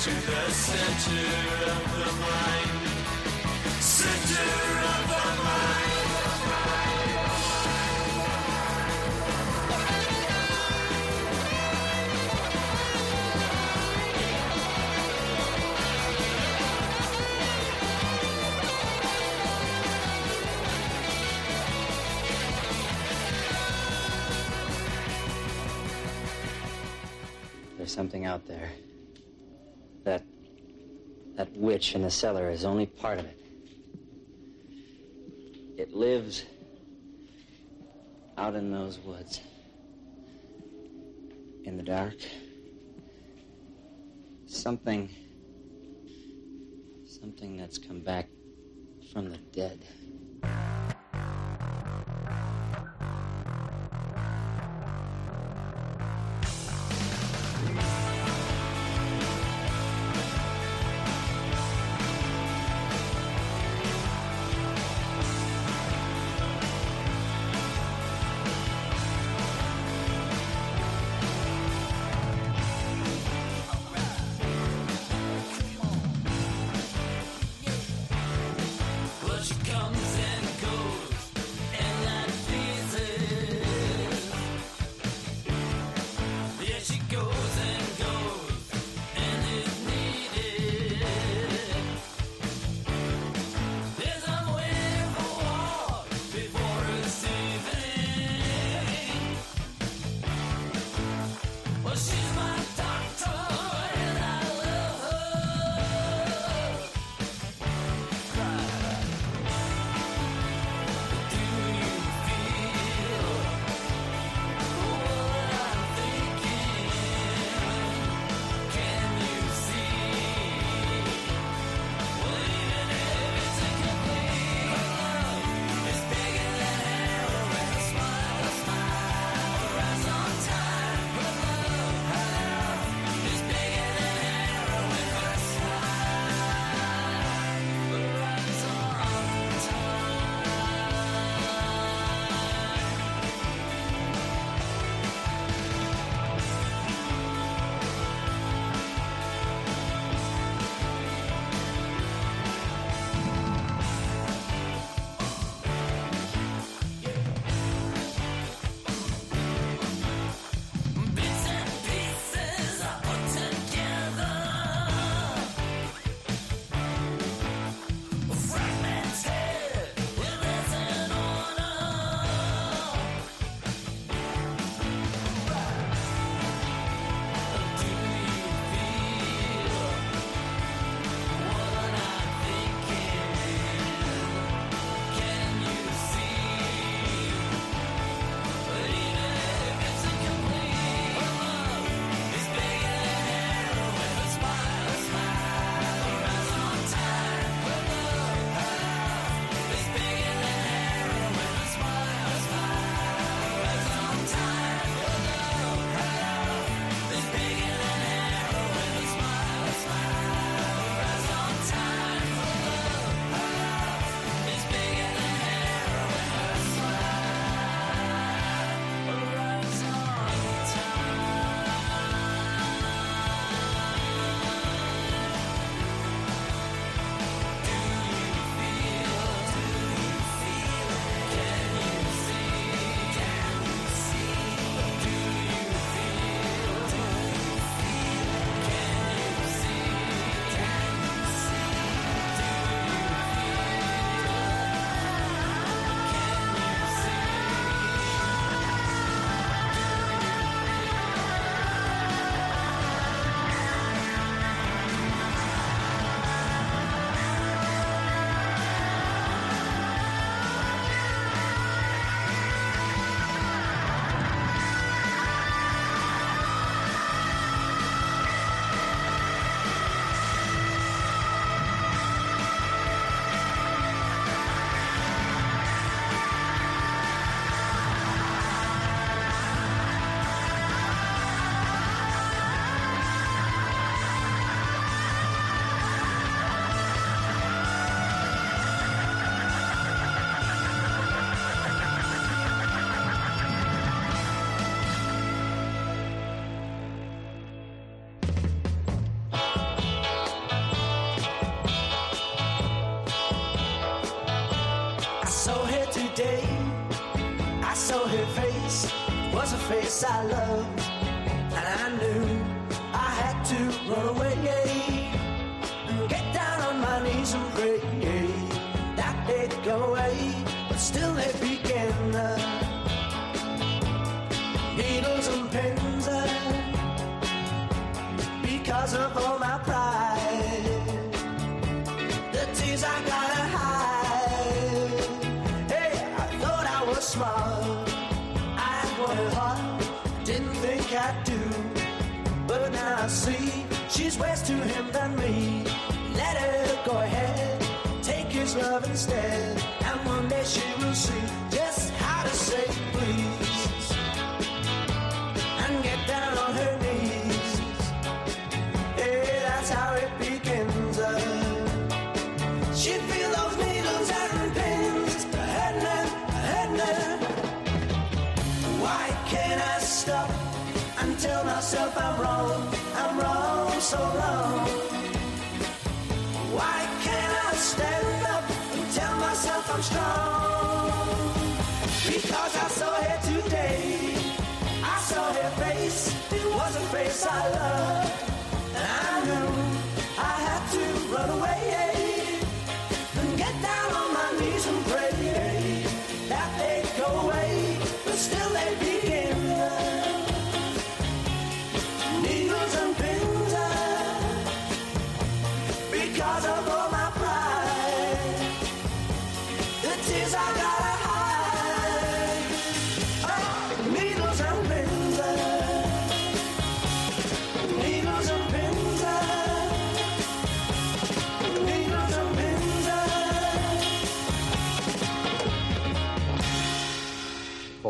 [0.00, 1.26] to the center
[1.70, 2.88] of the mind.
[3.82, 4.48] Center
[4.88, 6.00] of the mind.
[27.76, 28.70] There's something out there
[31.60, 33.38] witch in the cellar is only part of it.
[35.76, 36.44] It lives
[38.38, 39.40] out in those woods.
[41.64, 42.16] In the dark.
[44.46, 45.10] Something.
[47.04, 48.28] Something that's come back
[49.12, 49.84] from the dead.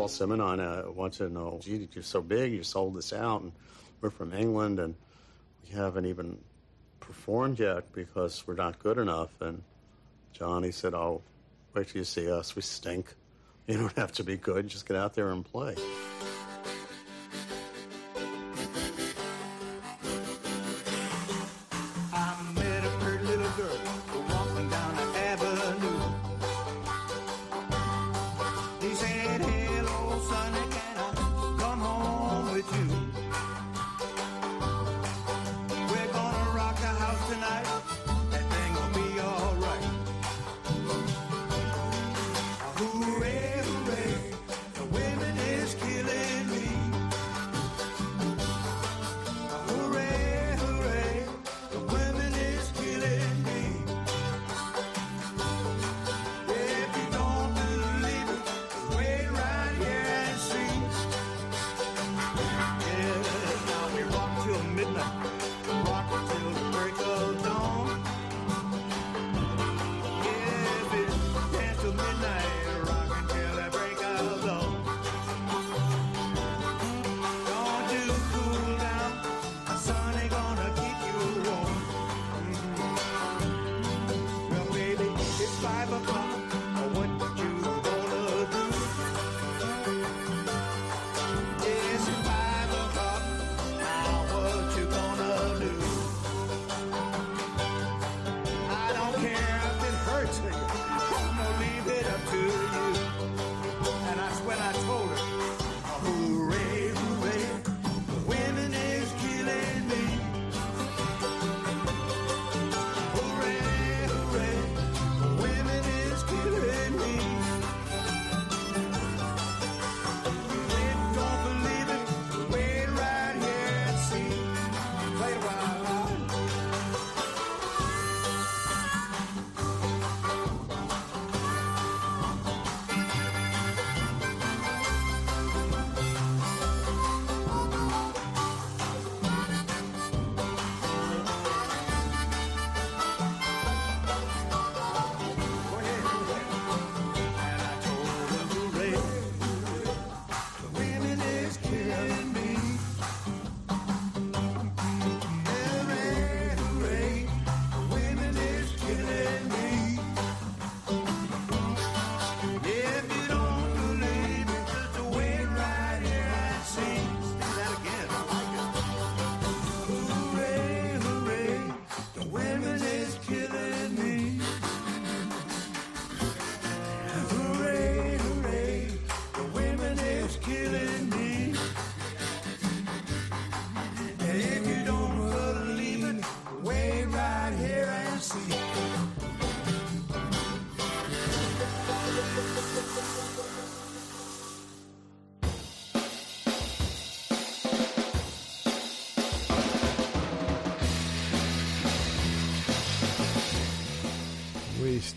[0.01, 3.51] Paul Simonon uh, wanted to know, gee, you're so big, you sold this out, and
[4.01, 4.95] we're from England, and
[5.63, 6.39] we haven't even
[6.99, 9.29] performed yet because we're not good enough.
[9.41, 9.61] And
[10.33, 11.21] Johnny said, oh,
[11.75, 12.55] wait till you see us.
[12.55, 13.13] We stink.
[13.67, 14.69] You don't have to be good.
[14.69, 15.75] Just get out there and play.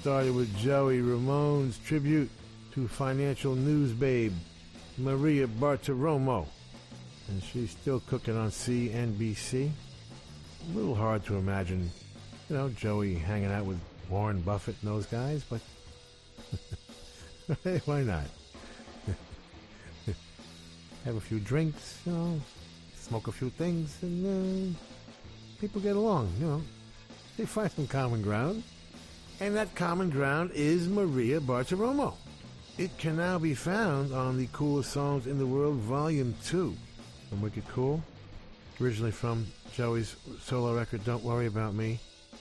[0.04, 2.28] Started with Joey Ramone's tribute
[2.74, 4.34] to financial news babe
[4.98, 6.46] Maria Bartiromo.
[7.28, 9.70] And she's still cooking on CNBC.
[9.70, 11.90] A little hard to imagine,
[12.50, 13.80] you know, Joey hanging out with
[14.10, 15.62] Warren Buffett and those guys, but
[17.64, 18.26] hey, why not?
[21.06, 22.38] Have a few drinks, you know,
[22.94, 24.78] smoke a few things, and uh,
[25.62, 26.62] people get along, you know.
[27.38, 28.64] They find some common ground.
[29.40, 32.14] And that common ground is Maria Bartiromo.
[32.78, 36.74] It can now be found on the Coolest Songs in the World Volume 2
[37.28, 38.02] from Wicked Cool.
[38.80, 41.98] Originally from Joey's solo record, Don't Worry About Me,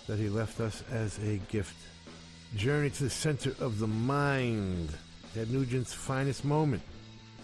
[0.07, 1.75] that he left us as a gift.
[2.55, 4.89] Journey to the Center of the Mind.
[5.33, 6.83] Ted Nugent's finest moment.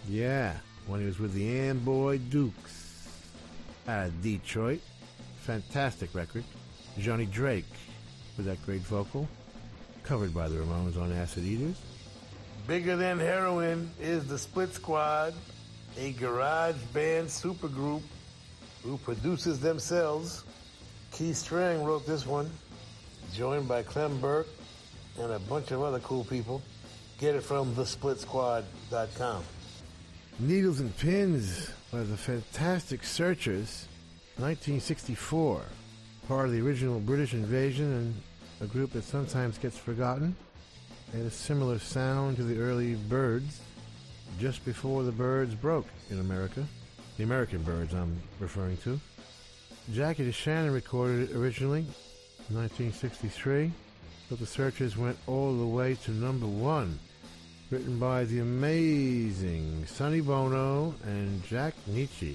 [0.08, 0.54] Yeah,
[0.86, 3.08] when he was with the Amboy Dukes
[3.88, 4.80] out of Detroit.
[5.40, 6.44] Fantastic record.
[6.98, 7.64] Johnny Drake
[8.36, 9.28] with that great vocal.
[10.02, 11.80] Covered by the Ramones on Acid Eaters.
[12.66, 15.34] Bigger Than Heroin is the Split Squad,
[15.98, 18.02] a garage band supergroup
[18.82, 20.44] who produces themselves.
[21.12, 22.50] Keith Streng wrote this one,
[23.32, 24.48] joined by Clem Burke
[25.18, 26.62] and a bunch of other cool people.
[27.18, 29.44] Get it from thesplitsquad.com.
[30.38, 33.86] Needles and Pins by the Fantastic Searchers,
[34.38, 35.62] 1964.
[36.28, 38.22] Part of the original British invasion and
[38.60, 40.36] a group that sometimes gets forgotten.
[41.12, 43.60] They had a similar sound to the early Byrds,
[44.38, 46.64] just before the Byrds broke in America.
[47.16, 49.00] The American Byrds, I'm referring to.
[49.92, 51.82] Jackie DeShannon recorded it originally,
[52.48, 53.72] 1963,
[54.28, 56.98] but the Searchers went all the way to number one.
[57.70, 62.34] Written by the amazing Sonny Bono and Jack Nitzsche.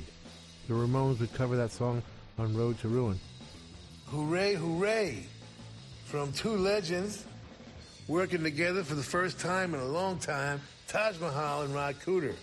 [0.68, 2.02] The Ramones would cover that song
[2.40, 3.20] on Road to Ruin.
[4.08, 5.26] Hooray, hooray!
[6.16, 7.26] From two legends
[8.08, 12.36] working together for the first time in a long time, Taj Mahal and Ry Cooder.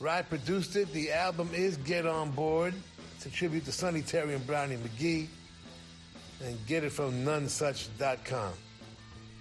[0.00, 0.92] Rod produced it.
[0.92, 2.74] The album is Get On Board.
[3.16, 5.28] It's a tribute to Sonny Terry and Brownie McGhee.
[6.44, 8.52] And get it from nonesuch.com.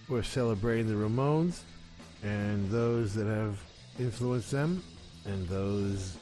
[0.08, 1.64] We're celebrating the Ramones
[2.24, 3.62] and those that have
[4.00, 4.82] influenced them
[5.26, 6.16] and those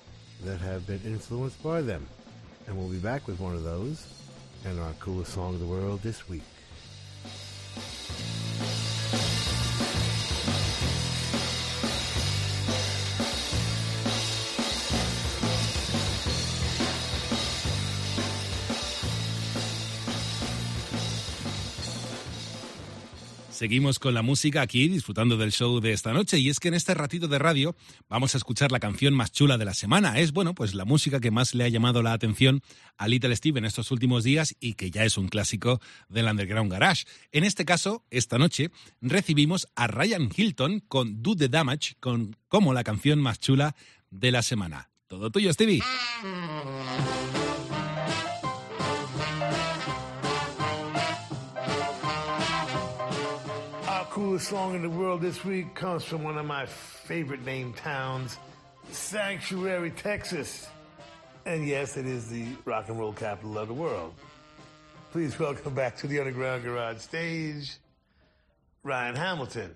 [0.43, 2.07] that have been influenced by them.
[2.65, 4.07] And we'll be back with one of those
[4.65, 6.41] and our coolest song of the world this week.
[23.61, 26.39] Seguimos con la música aquí, disfrutando del show de esta noche.
[26.39, 27.75] Y es que en este ratito de radio
[28.09, 30.17] vamos a escuchar la canción más chula de la semana.
[30.17, 32.63] Es, bueno, pues la música que más le ha llamado la atención
[32.97, 35.79] a Little Steve en estos últimos días y que ya es un clásico
[36.09, 37.05] del Underground Garage.
[37.31, 42.73] En este caso, esta noche, recibimos a Ryan Hilton con Do the Damage con, como
[42.73, 43.75] la canción más chula
[44.09, 44.89] de la semana.
[45.05, 45.83] Todo tuyo, Stevie.
[54.31, 58.37] Coolest song in the world this week comes from one of my favorite named towns,
[58.89, 60.69] Sanctuary, Texas.
[61.45, 64.13] And yes, it is the rock and roll capital of the world.
[65.11, 67.75] Please welcome back to the Underground Garage stage,
[68.83, 69.75] Ryan Hamilton.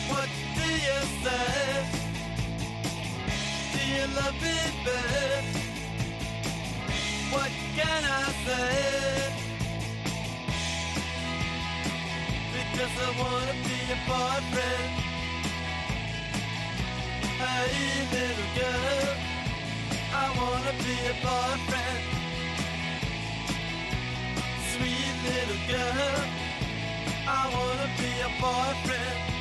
[0.09, 1.85] What do you say?
[7.31, 9.33] What can I say?
[12.53, 14.93] Because I wanna be your boyfriend.
[17.41, 19.17] Hey, little girl,
[20.15, 22.05] I wanna be your boyfriend.
[24.73, 26.25] Sweet little girl,
[27.27, 29.34] I wanna be your boyfriend.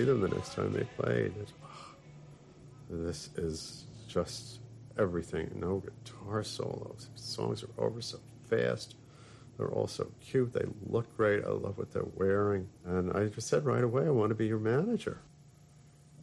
[0.00, 1.32] See them the next time they played.
[1.36, 1.52] It-
[2.88, 4.58] This is just
[4.98, 5.48] everything.
[5.54, 7.08] No guitar solos.
[7.14, 8.18] Songs are over so
[8.48, 8.96] fast.
[9.56, 10.52] They're all so cute.
[10.52, 11.44] They look great.
[11.44, 12.68] I love what they're wearing.
[12.84, 15.18] And I just said right away, I want to be your manager.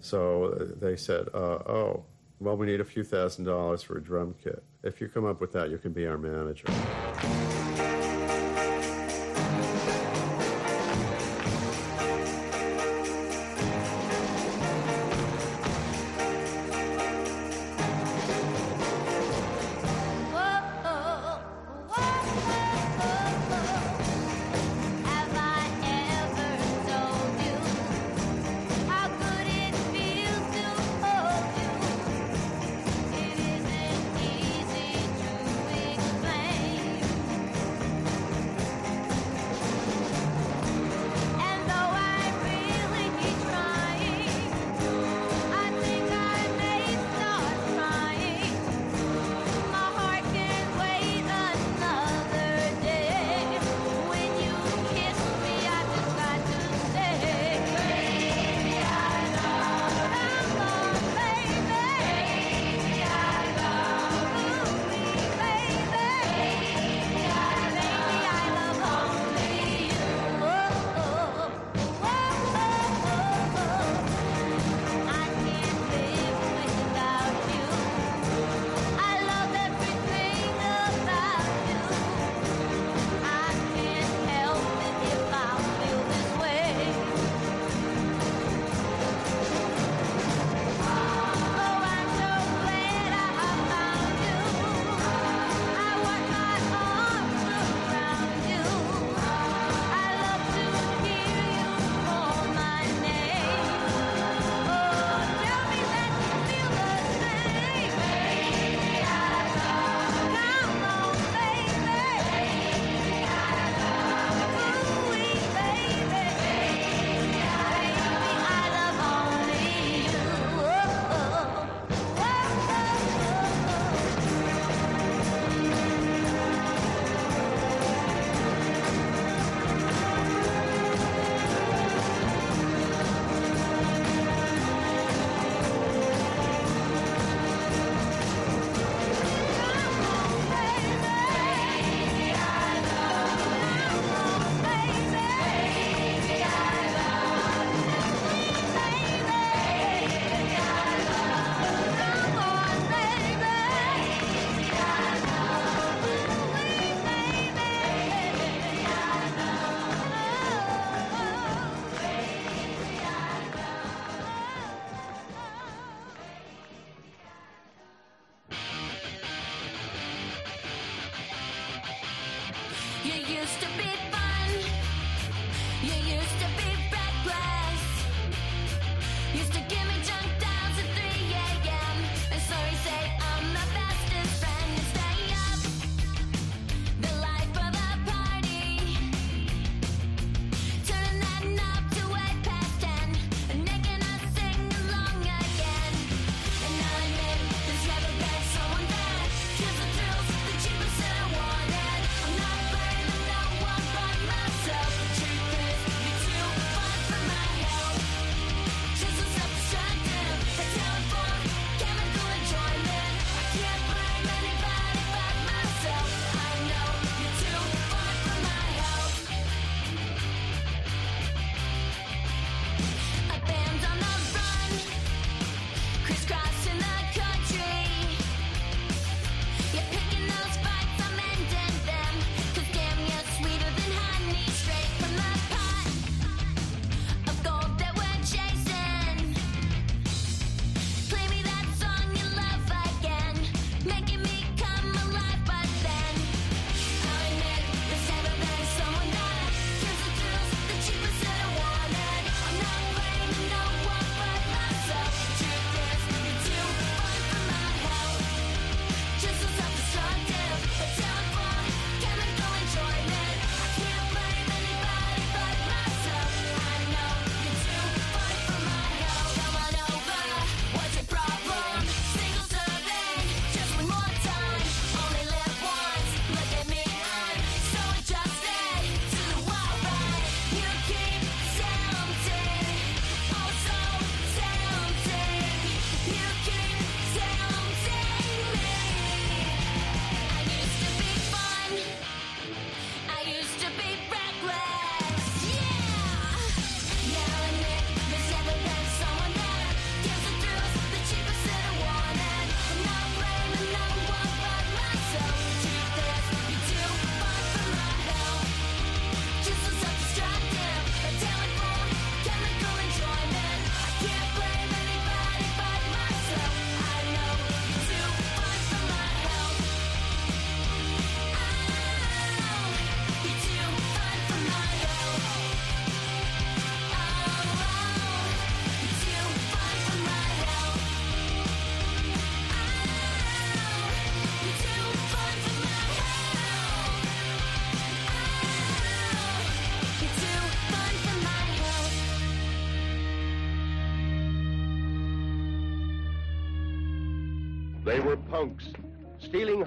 [0.01, 2.03] So uh, they said, uh, oh,
[2.39, 4.61] well, we need a few thousand dollars for a drum kit.
[4.83, 6.67] If you come up with that, you can be our manager.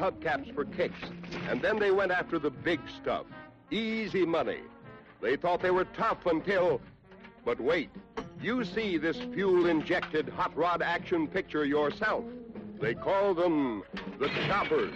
[0.01, 0.99] hubcaps for kicks.
[1.49, 3.27] And then they went after the big stuff
[3.71, 4.61] easy money.
[5.21, 6.81] They thought they were tough until.
[7.45, 7.91] But wait,
[8.41, 12.25] you see this fuel injected hot rod action picture yourself.
[12.81, 13.83] They call them
[14.19, 14.93] the choppers.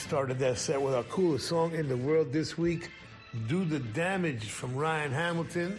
[0.00, 2.88] Started that set with our coolest song in the world this week,
[3.48, 5.78] Do the Damage from Ryan Hamilton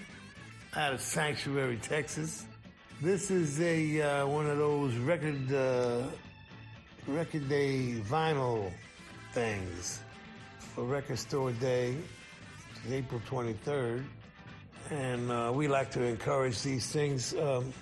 [0.76, 2.46] out of Sanctuary, Texas.
[3.02, 6.04] This is a uh, one of those record uh,
[7.08, 8.72] record day vinyl
[9.34, 10.00] things
[10.60, 11.98] for Record Store Day,
[12.92, 14.04] April 23rd.
[14.92, 17.74] And uh, we like to encourage these things, um,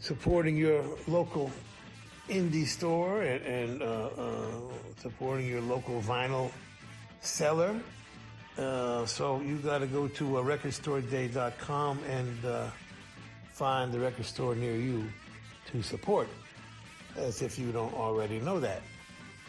[0.00, 1.50] supporting your local
[2.28, 4.34] indie store and, and uh, uh,
[5.00, 6.50] supporting your local vinyl
[7.20, 7.80] seller.
[8.56, 12.66] Uh, so you got to go to uh, recordstoreday.com and uh,
[13.52, 15.04] find the record store near you
[15.70, 16.28] to support,
[17.16, 18.82] as if you don't already know that.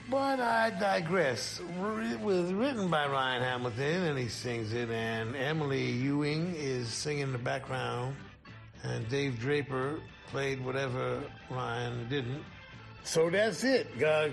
[0.10, 1.60] But I digress.
[1.60, 7.24] It was written by Ryan Hamilton, and he sings it, and Emily Ewing is singing
[7.24, 8.16] in the background,
[8.84, 10.00] and Dave Draper
[10.32, 12.44] played whatever Ryan didn't.
[13.10, 13.88] So that's it.
[14.04, 14.30] Uh,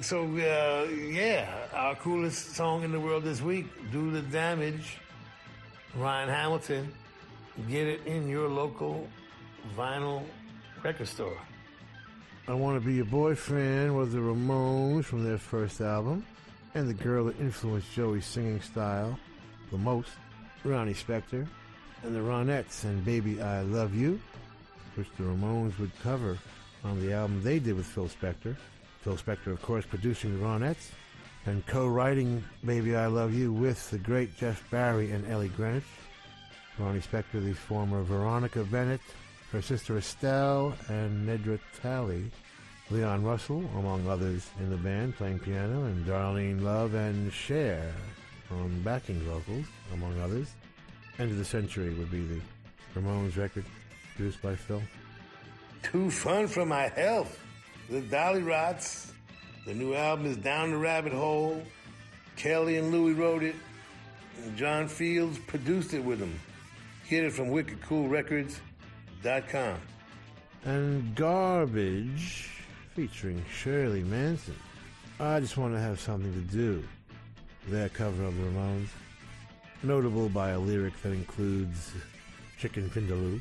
[0.00, 4.96] so uh, yeah, our coolest song in the world this week, "Do the Damage."
[5.94, 6.94] Ryan Hamilton.
[7.68, 9.06] Get it in your local
[9.76, 10.22] vinyl
[10.82, 11.36] record store.
[12.48, 16.24] I Want to Be Your Boyfriend was the Ramones from their first album,
[16.74, 19.18] and the girl that influenced Joey's singing style
[19.70, 20.08] the most,
[20.64, 21.46] Ronnie Spector,
[22.02, 24.18] and the Ronettes and Baby I Love You,
[24.94, 26.38] which the Ramones would cover
[26.86, 28.56] on the album they did with Phil Spector.
[29.02, 30.90] Phil Spector, of course, producing the Ronettes
[31.46, 35.84] and co-writing Baby I Love You with the great Jeff Barry and Ellie Greenwich.
[36.78, 39.00] Ronnie Spector, the former Veronica Bennett,
[39.52, 42.30] her sister Estelle, and Nedra Talley.
[42.90, 47.92] Leon Russell, among others in the band, playing piano, and Darlene Love and Cher
[48.50, 50.54] on backing vocals, among others.
[51.18, 52.40] End of the Century would be the
[52.94, 53.64] Ramones record,
[54.14, 54.82] produced by Phil.
[55.82, 57.38] Too fun for my health.
[57.88, 59.12] The Dollyrots.
[59.66, 61.62] The new album is Down the Rabbit Hole.
[62.36, 63.56] Kelly and Louie wrote it.
[64.42, 66.38] And John Fields produced it with them.
[67.08, 69.78] Get it from wickedcoolrecords.com.
[70.64, 72.50] And Garbage,
[72.94, 74.56] featuring Shirley Manson.
[75.20, 76.84] I just want to have something to do.
[77.68, 78.88] Their cover of Ramones.
[79.82, 81.92] Notable by a lyric that includes
[82.58, 83.40] chicken vindaloo.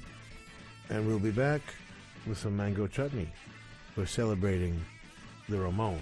[0.90, 1.62] And we'll be back
[2.28, 3.28] with some mango chutney.
[3.96, 4.80] We're celebrating
[5.50, 6.00] the Ramones.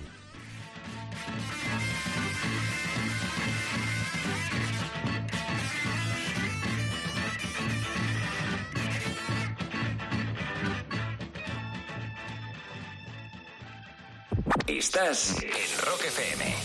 [14.67, 16.55] Estás en Rock FM.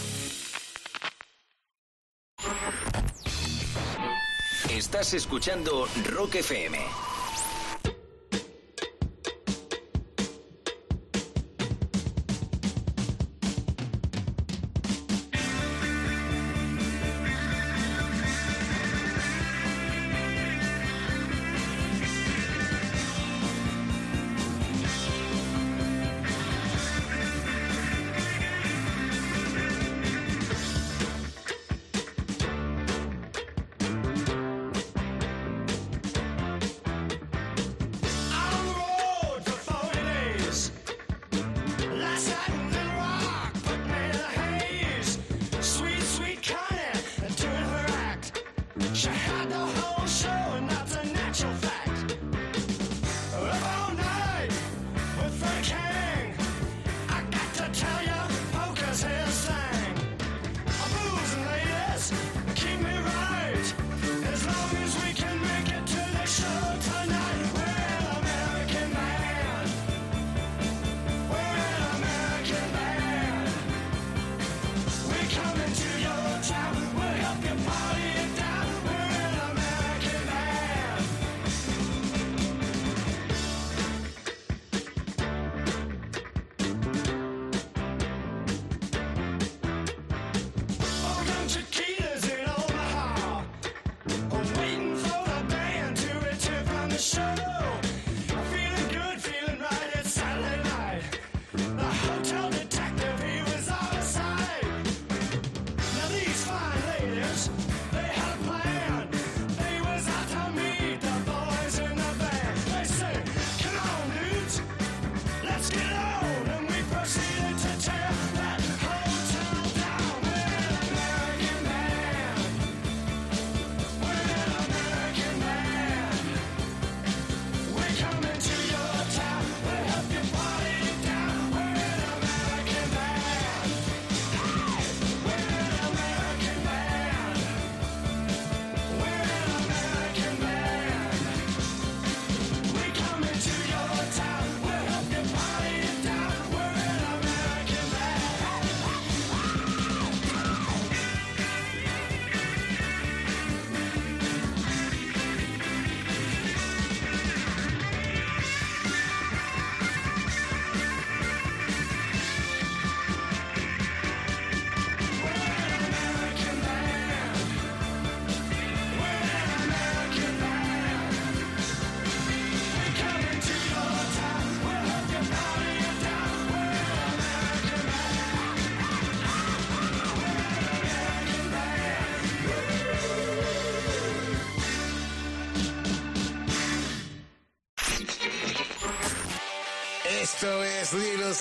[4.70, 6.78] Estás escuchando Rock FM.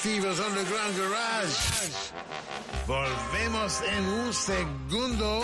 [0.07, 1.91] Steve's Underground Garage.
[2.88, 5.43] Volvemos en un segundo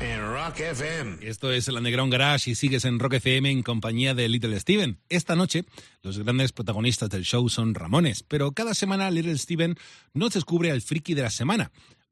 [0.00, 1.18] en Rock FM.
[1.22, 4.98] Esto es el Underground Garage y sigues en Rock FM en compañía de Little Steven.
[5.08, 5.64] Esta noche,
[6.02, 9.76] los grandes protagonistas del show son Ramones, pero cada semana Little Steven
[10.12, 11.70] nos descubre al friki de la semana.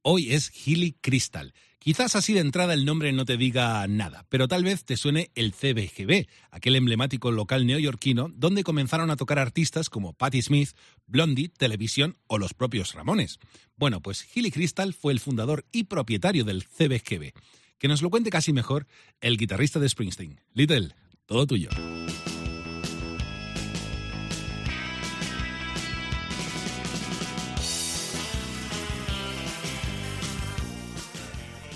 [0.09, 1.53] Hoy es Hilly Crystal.
[1.81, 5.33] Quizás así de entrada el nombre no te diga nada, pero tal vez te suene
[5.35, 10.77] el CBGB, aquel emblemático local neoyorquino donde comenzaron a tocar artistas como Patti Smith,
[11.09, 13.41] Blondie, Televisión o los propios Ramones.
[13.75, 17.33] Bueno, pues Hilly Crystal fue el fundador y propietario del CBGB.
[17.77, 18.87] Que nos lo cuente casi mejor
[19.21, 20.41] el guitarrista de Springsteen.
[20.55, 20.95] Little,
[21.27, 21.71] todo tuyo.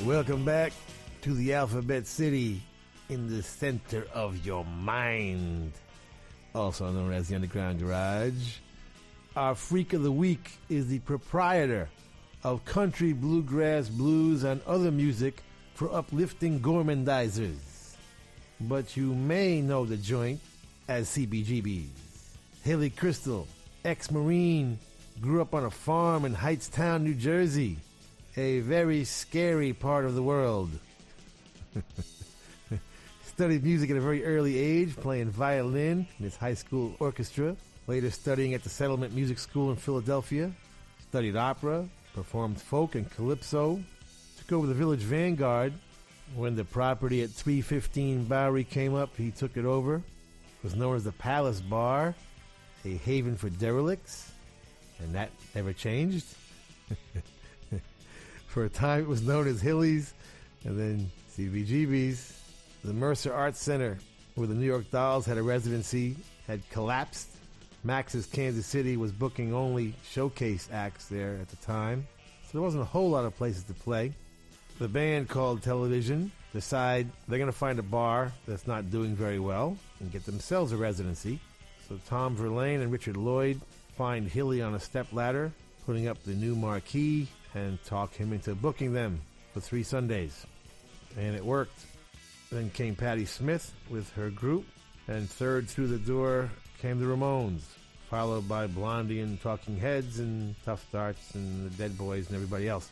[0.07, 0.73] Welcome back
[1.21, 2.63] to the Alphabet City
[3.11, 5.73] in the center of your mind,
[6.55, 8.57] also known as the Underground Garage.
[9.37, 11.91] Our freak of the week is the proprietor
[12.45, 15.43] of country, bluegrass, blues, and other music
[15.75, 17.95] for uplifting gormandizers.
[18.59, 20.41] But you may know the joint
[20.89, 21.89] as CBGBs.
[22.65, 23.47] Hilly Kristal,
[23.85, 24.79] ex Marine,
[25.21, 27.77] grew up on a farm in Hightstown, New Jersey,
[28.37, 30.71] a very scary part of the world.
[33.25, 37.57] Studied music at a very early age, playing violin in his high school orchestra.
[37.87, 40.53] Later studying at the Settlement Music School in Philadelphia.
[41.09, 43.83] Studied opera, performed folk and calypso.
[44.39, 45.73] Took over the Village Vanguard.
[46.37, 50.03] When the property at 315 Bowery came up, he took it over.
[50.63, 52.15] Was known as the Palace Bar,
[52.85, 54.31] a haven for derelicts,
[55.01, 56.27] and that never changed.
[58.51, 60.13] For a time, it was known as Hilly's,
[60.65, 61.09] and then
[61.39, 62.37] CBGB's.
[62.83, 63.97] The Mercer Arts Center,
[64.35, 66.17] where the New York Dolls had a residency,
[66.49, 67.29] had collapsed.
[67.85, 72.09] Max's Kansas City was booking only showcase acts there at the time,
[72.43, 74.13] so there wasn't a whole lot of places to play.
[74.81, 79.39] The band called Television decide they're going to find a bar that's not doing very
[79.39, 81.39] well and get themselves a residency.
[81.89, 83.61] So Tom Verlaine and Richard Lloyd
[83.97, 85.53] find Hilly on a step ladder,
[85.87, 89.21] putting up the new marquee, and talk him into booking them
[89.53, 90.47] for three Sundays.
[91.17, 91.87] And it worked.
[92.51, 94.67] Then came Patti Smith with her group,
[95.07, 96.51] and third through the door
[96.81, 97.63] came the Ramones,
[98.09, 102.69] followed by Blondie and Talking Heads and Tuff Darts and the Dead Boys and everybody
[102.69, 102.91] else.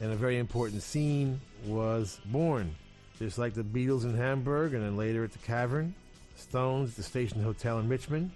[0.00, 2.74] And a very important scene was born,
[3.18, 5.94] just like the Beatles in Hamburg and then later at the Cavern,
[6.36, 8.30] Stones at the Station Hotel in Richmond,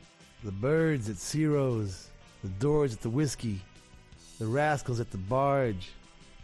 [0.44, 2.08] the Byrds at Ciro's,
[2.42, 3.60] the Doors at the Whisky,
[4.42, 5.92] the Rascals at the Barge,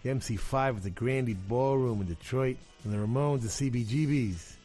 [0.05, 4.57] the MC5 at the Grande Ballroom in Detroit, and the Ramones at CBGB's.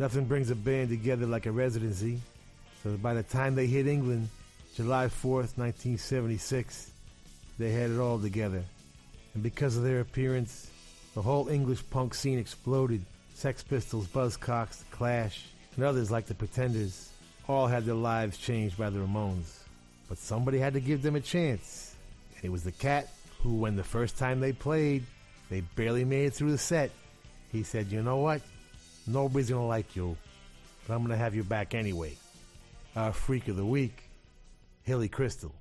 [0.00, 2.18] Nothing brings a band together like a residency.
[2.82, 4.30] So by the time they hit England,
[4.74, 6.90] July 4th, 1976,
[7.56, 8.64] they had it all together.
[9.34, 10.68] And because of their appearance,
[11.14, 13.04] the whole English punk scene exploded.
[13.34, 15.44] Sex Pistols, Buzzcocks, The Clash,
[15.76, 17.12] and others like the Pretenders
[17.46, 19.60] all had their lives changed by the Ramones.
[20.08, 21.91] But somebody had to give them a chance.
[22.42, 23.08] It was the cat
[23.42, 25.04] who, when the first time they played,
[25.50, 26.90] they barely made it through the set.
[27.50, 28.42] He said, You know what?
[29.06, 30.16] Nobody's going to like you,
[30.86, 32.16] but I'm going to have you back anyway.
[32.94, 34.04] Our freak of the week,
[34.84, 35.52] Hilly Kristal.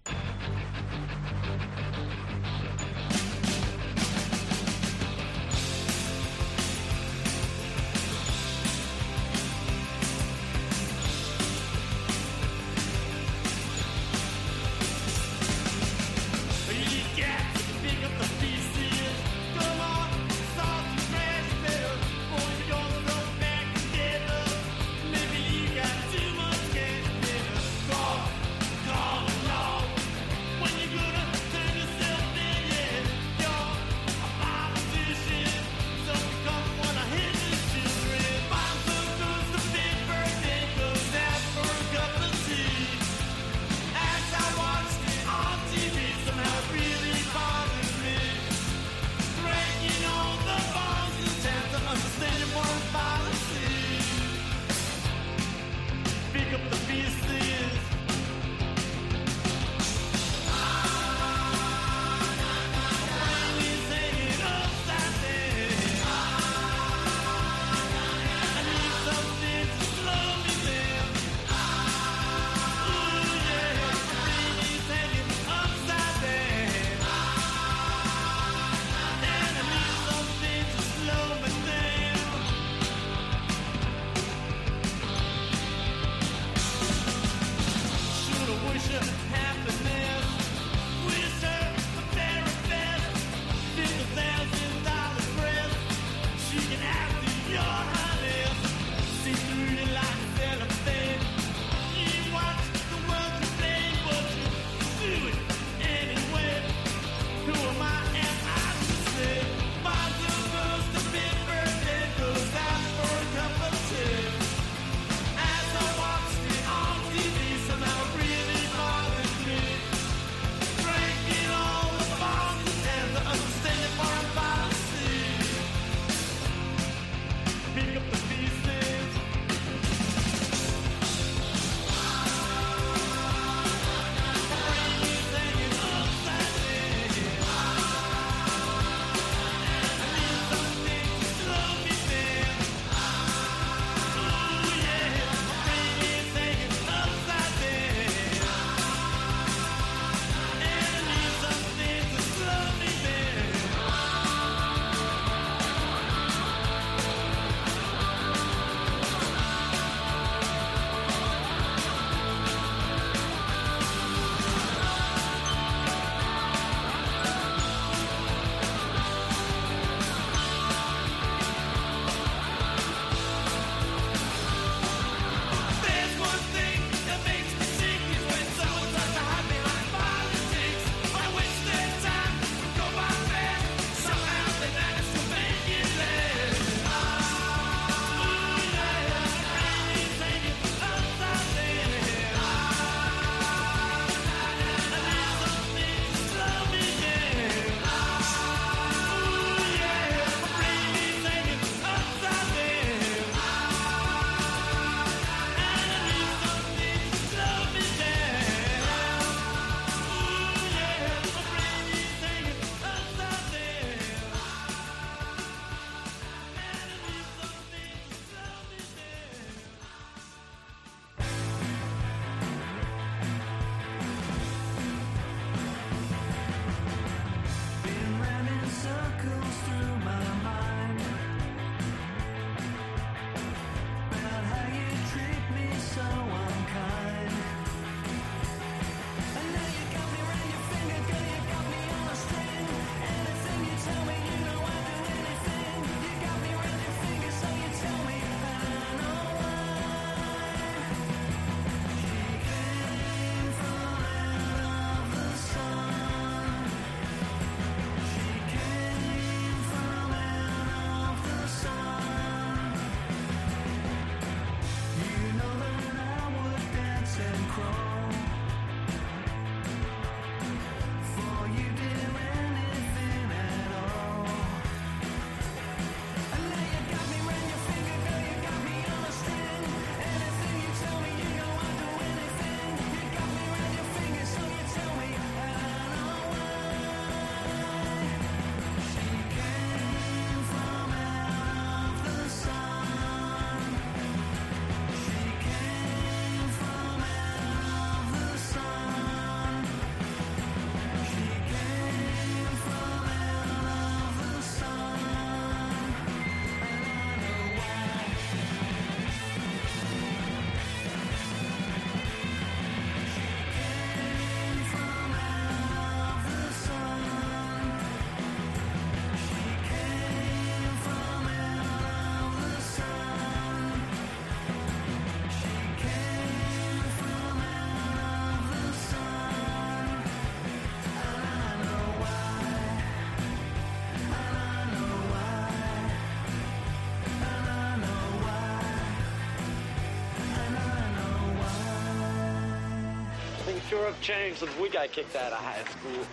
[343.91, 346.05] Have changed since we got kicked out of high school.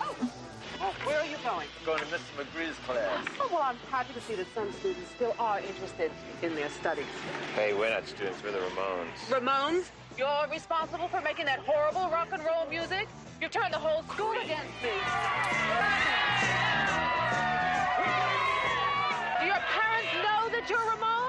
[0.00, 0.16] Oh,
[0.80, 1.68] oh where are you going?
[1.84, 2.32] Going to Mr.
[2.36, 3.24] McGree's class.
[3.40, 6.10] Oh, well, I'm happy to see that some students still are interested
[6.42, 7.06] in their studies.
[7.54, 9.14] Hey, we're not students, we're the Ramones.
[9.28, 9.84] Ramones,
[10.18, 13.06] you're responsible for making that horrible rock and roll music?
[13.40, 14.90] You've turned the whole school against me.
[19.38, 21.25] Do your parents know that you're Ramones?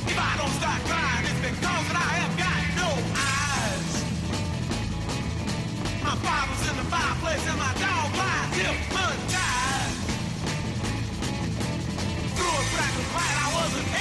[0.08, 3.90] If I don't start crying, it's because I have got no eyes.
[6.04, 6.16] My
[6.70, 7.99] in the fireplace and my dog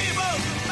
[0.01, 0.68] I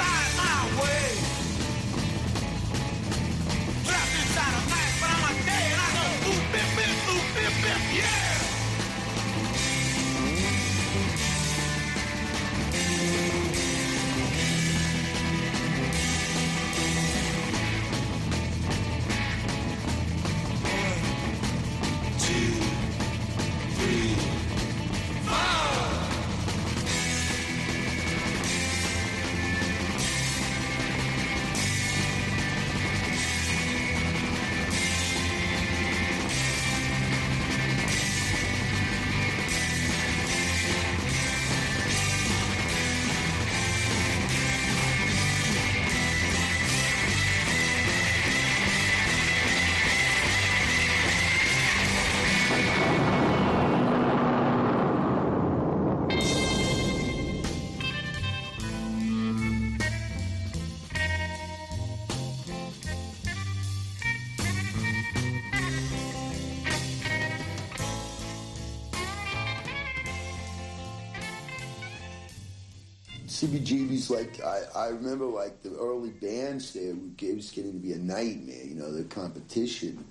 [73.37, 77.93] CBGB's like I, I remember like the early bands there it was getting to be
[77.93, 80.03] a nightmare, you know, the competition.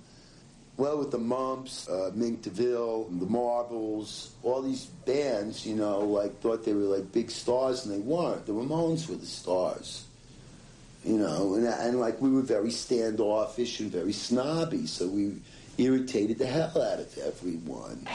[0.76, 6.40] Well, with the Mumps, uh, Mink DeVille, the Marbles, all these bands, you know, like
[6.40, 8.46] thought they were like big stars, and they weren't.
[8.46, 10.06] The Ramones were the stars,
[11.04, 15.34] you know, and, and like we were very standoffish and very snobby, so we
[15.78, 18.06] irritated the hell out of everyone.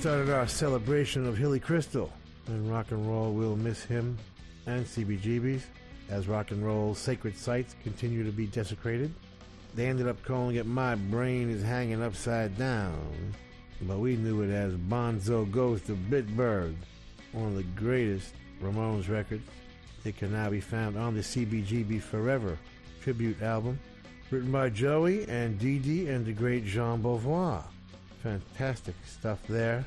[0.00, 2.08] Started our celebration of Hilly Kristal,
[2.46, 4.16] and rock and roll will miss him
[4.64, 5.60] and CBGBs
[6.08, 9.12] as rock and roll's sacred sites continue to be desecrated.
[9.74, 13.34] They ended up calling it My Brain is Hanging Upside Down,
[13.82, 16.74] but we knew it as Bonzo Goes to Bitburg,
[17.32, 18.32] one of the greatest
[18.62, 19.46] Ramones records.
[20.06, 22.56] It can now be found on the CBGB Forever
[23.02, 23.78] tribute album,
[24.30, 27.64] written by Joey and Dee Dee and the great Jean Beauvoir.
[28.22, 29.84] Fantastic stuff there.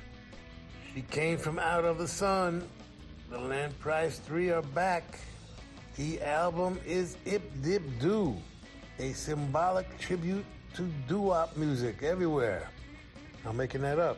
[0.94, 2.68] She came from out of the sun.
[3.30, 5.20] The Len Price 3 are back.
[5.96, 8.36] The album is Ip Dip Do,
[8.98, 10.46] a symbolic tribute
[10.76, 12.70] to doo-wop music everywhere.
[13.46, 14.18] I'm making that up.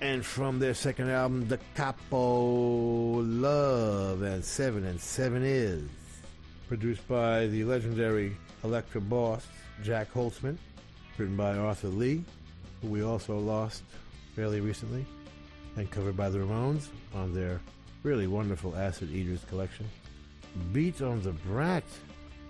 [0.00, 5.88] And from their second album, Da Capo Love and Seven and Seven Is,
[6.68, 9.46] produced by the legendary Elektra boss
[9.82, 10.56] Jac Holzman,
[11.18, 12.24] written by Arthur Lee,
[12.84, 13.82] who we also lost
[14.36, 15.04] fairly recently,
[15.76, 17.60] and covered by the Ramones on their
[18.02, 19.88] really wonderful Acid Eaters collection.
[20.72, 21.84] Beat on the Brat,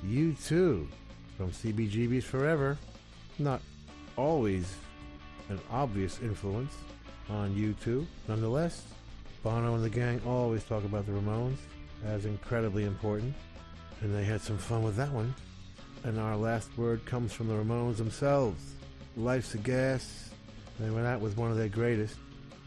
[0.02, 0.88] You Too,
[1.36, 2.76] from CBGB's Forever.
[3.38, 3.60] Not
[4.16, 4.74] always
[5.48, 6.74] an obvious influence
[7.30, 8.06] on U2.
[8.28, 8.82] Nonetheless,
[9.42, 11.58] Bono and the gang always talk about the Ramones
[12.04, 13.34] as incredibly important,
[14.00, 15.34] and they had some fun with that one.
[16.02, 18.74] And our last word comes from the Ramones themselves.
[19.16, 20.23] Life's a Gas.
[20.80, 22.16] They went out with one of their greatest,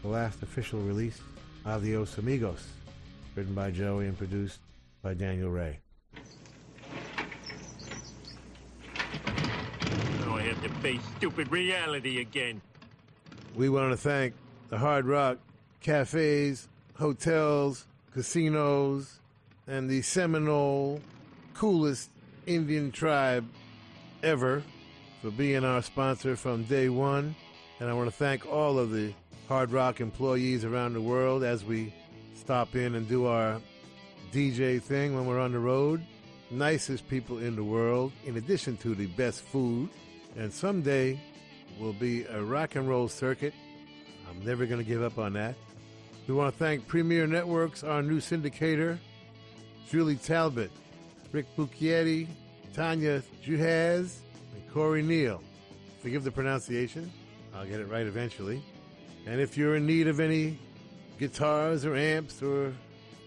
[0.02, 1.20] the last official release,
[1.66, 2.66] Adios Amigos,
[3.34, 4.60] written by Joey and produced
[5.02, 5.78] by Daniel Rey.
[10.20, 12.62] Now I have to face stupid reality again.
[13.54, 14.34] We want to thank
[14.68, 15.38] the Hard Rock
[15.80, 19.20] cafes, hotels, casinos,
[19.66, 21.00] and the Seminole
[21.54, 22.10] coolest
[22.46, 23.46] Indian tribe
[24.22, 24.62] ever
[25.20, 27.34] for being our sponsor from day one.
[27.80, 29.12] And I want to thank all of the
[29.46, 31.94] Hard Rock employees around the world as we
[32.34, 33.60] stop in and do our
[34.32, 36.02] DJ thing when we're on the road.
[36.50, 39.88] Nicest people in the world, in addition to the best food.
[40.36, 41.20] And someday
[41.78, 43.54] will be a rock and roll circuit.
[44.28, 45.54] I'm never going to give up on that.
[46.26, 48.98] We want to thank Premiere Networks, our new syndicator,
[49.88, 50.70] Julie Talbot,
[51.32, 52.26] Rick Bucchietti,
[52.74, 54.16] Tanya Juhaz,
[54.54, 55.42] and Corey Neal.
[56.02, 57.10] Forgive the pronunciation.
[57.58, 58.62] I'll get it right eventually.
[59.26, 60.58] And if you're in need of any
[61.18, 62.72] guitars or amps or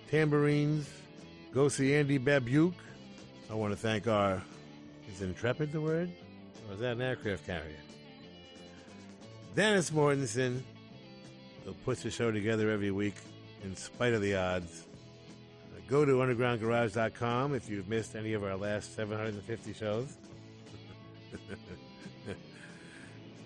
[0.09, 0.87] tambourines,
[1.53, 2.73] go see Andy Babiuk.
[3.49, 4.41] I want to thank our,
[5.11, 6.09] is Intrepid the word?
[6.69, 7.75] Or is that an aircraft carrier?
[9.53, 10.61] Dennis Mortensen,
[11.65, 13.15] who puts the show together every week
[13.65, 14.85] in spite of the odds.
[15.89, 20.07] Go to undergroundgarage.com if you've missed any of our last 750 shows.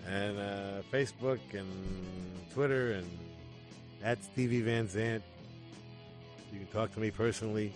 [0.06, 1.68] and uh, Facebook and
[2.52, 3.06] Twitter and
[4.02, 5.22] at Stevie Van Zandt.
[6.52, 7.72] You can talk to me personally.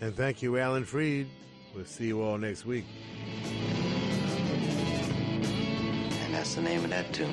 [0.00, 1.28] And thank you, Alan Freed.
[1.74, 2.84] We'll see you all next week.
[6.24, 7.32] And that's the name of that tune.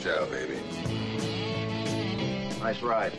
[0.00, 0.58] Ciao, baby.
[2.60, 3.12] Nice ride.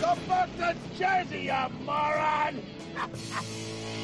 [0.00, 2.62] Come back to Jersey, you moron!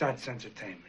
[0.00, 0.80] That's entertainment.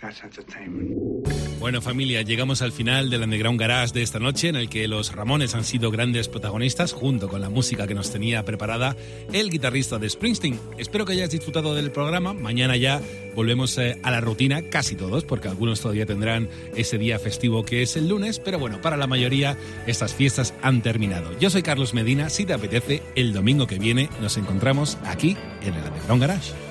[0.00, 1.26] That's entertainment.
[1.58, 5.12] Bueno familia, llegamos al final del Underground Garage de esta noche en el que los
[5.12, 8.94] Ramones han sido grandes protagonistas junto con la música que nos tenía preparada
[9.32, 10.60] el guitarrista de Springsteen.
[10.78, 12.34] Espero que hayas disfrutado del programa.
[12.34, 13.00] Mañana ya
[13.34, 17.82] volvemos eh, a la rutina, casi todos, porque algunos todavía tendrán ese día festivo que
[17.82, 19.56] es el lunes, pero bueno, para la mayoría
[19.88, 21.36] estas fiestas han terminado.
[21.40, 25.74] Yo soy Carlos Medina, si te apetece, el domingo que viene nos encontramos aquí en
[25.74, 26.65] el Underground Garage.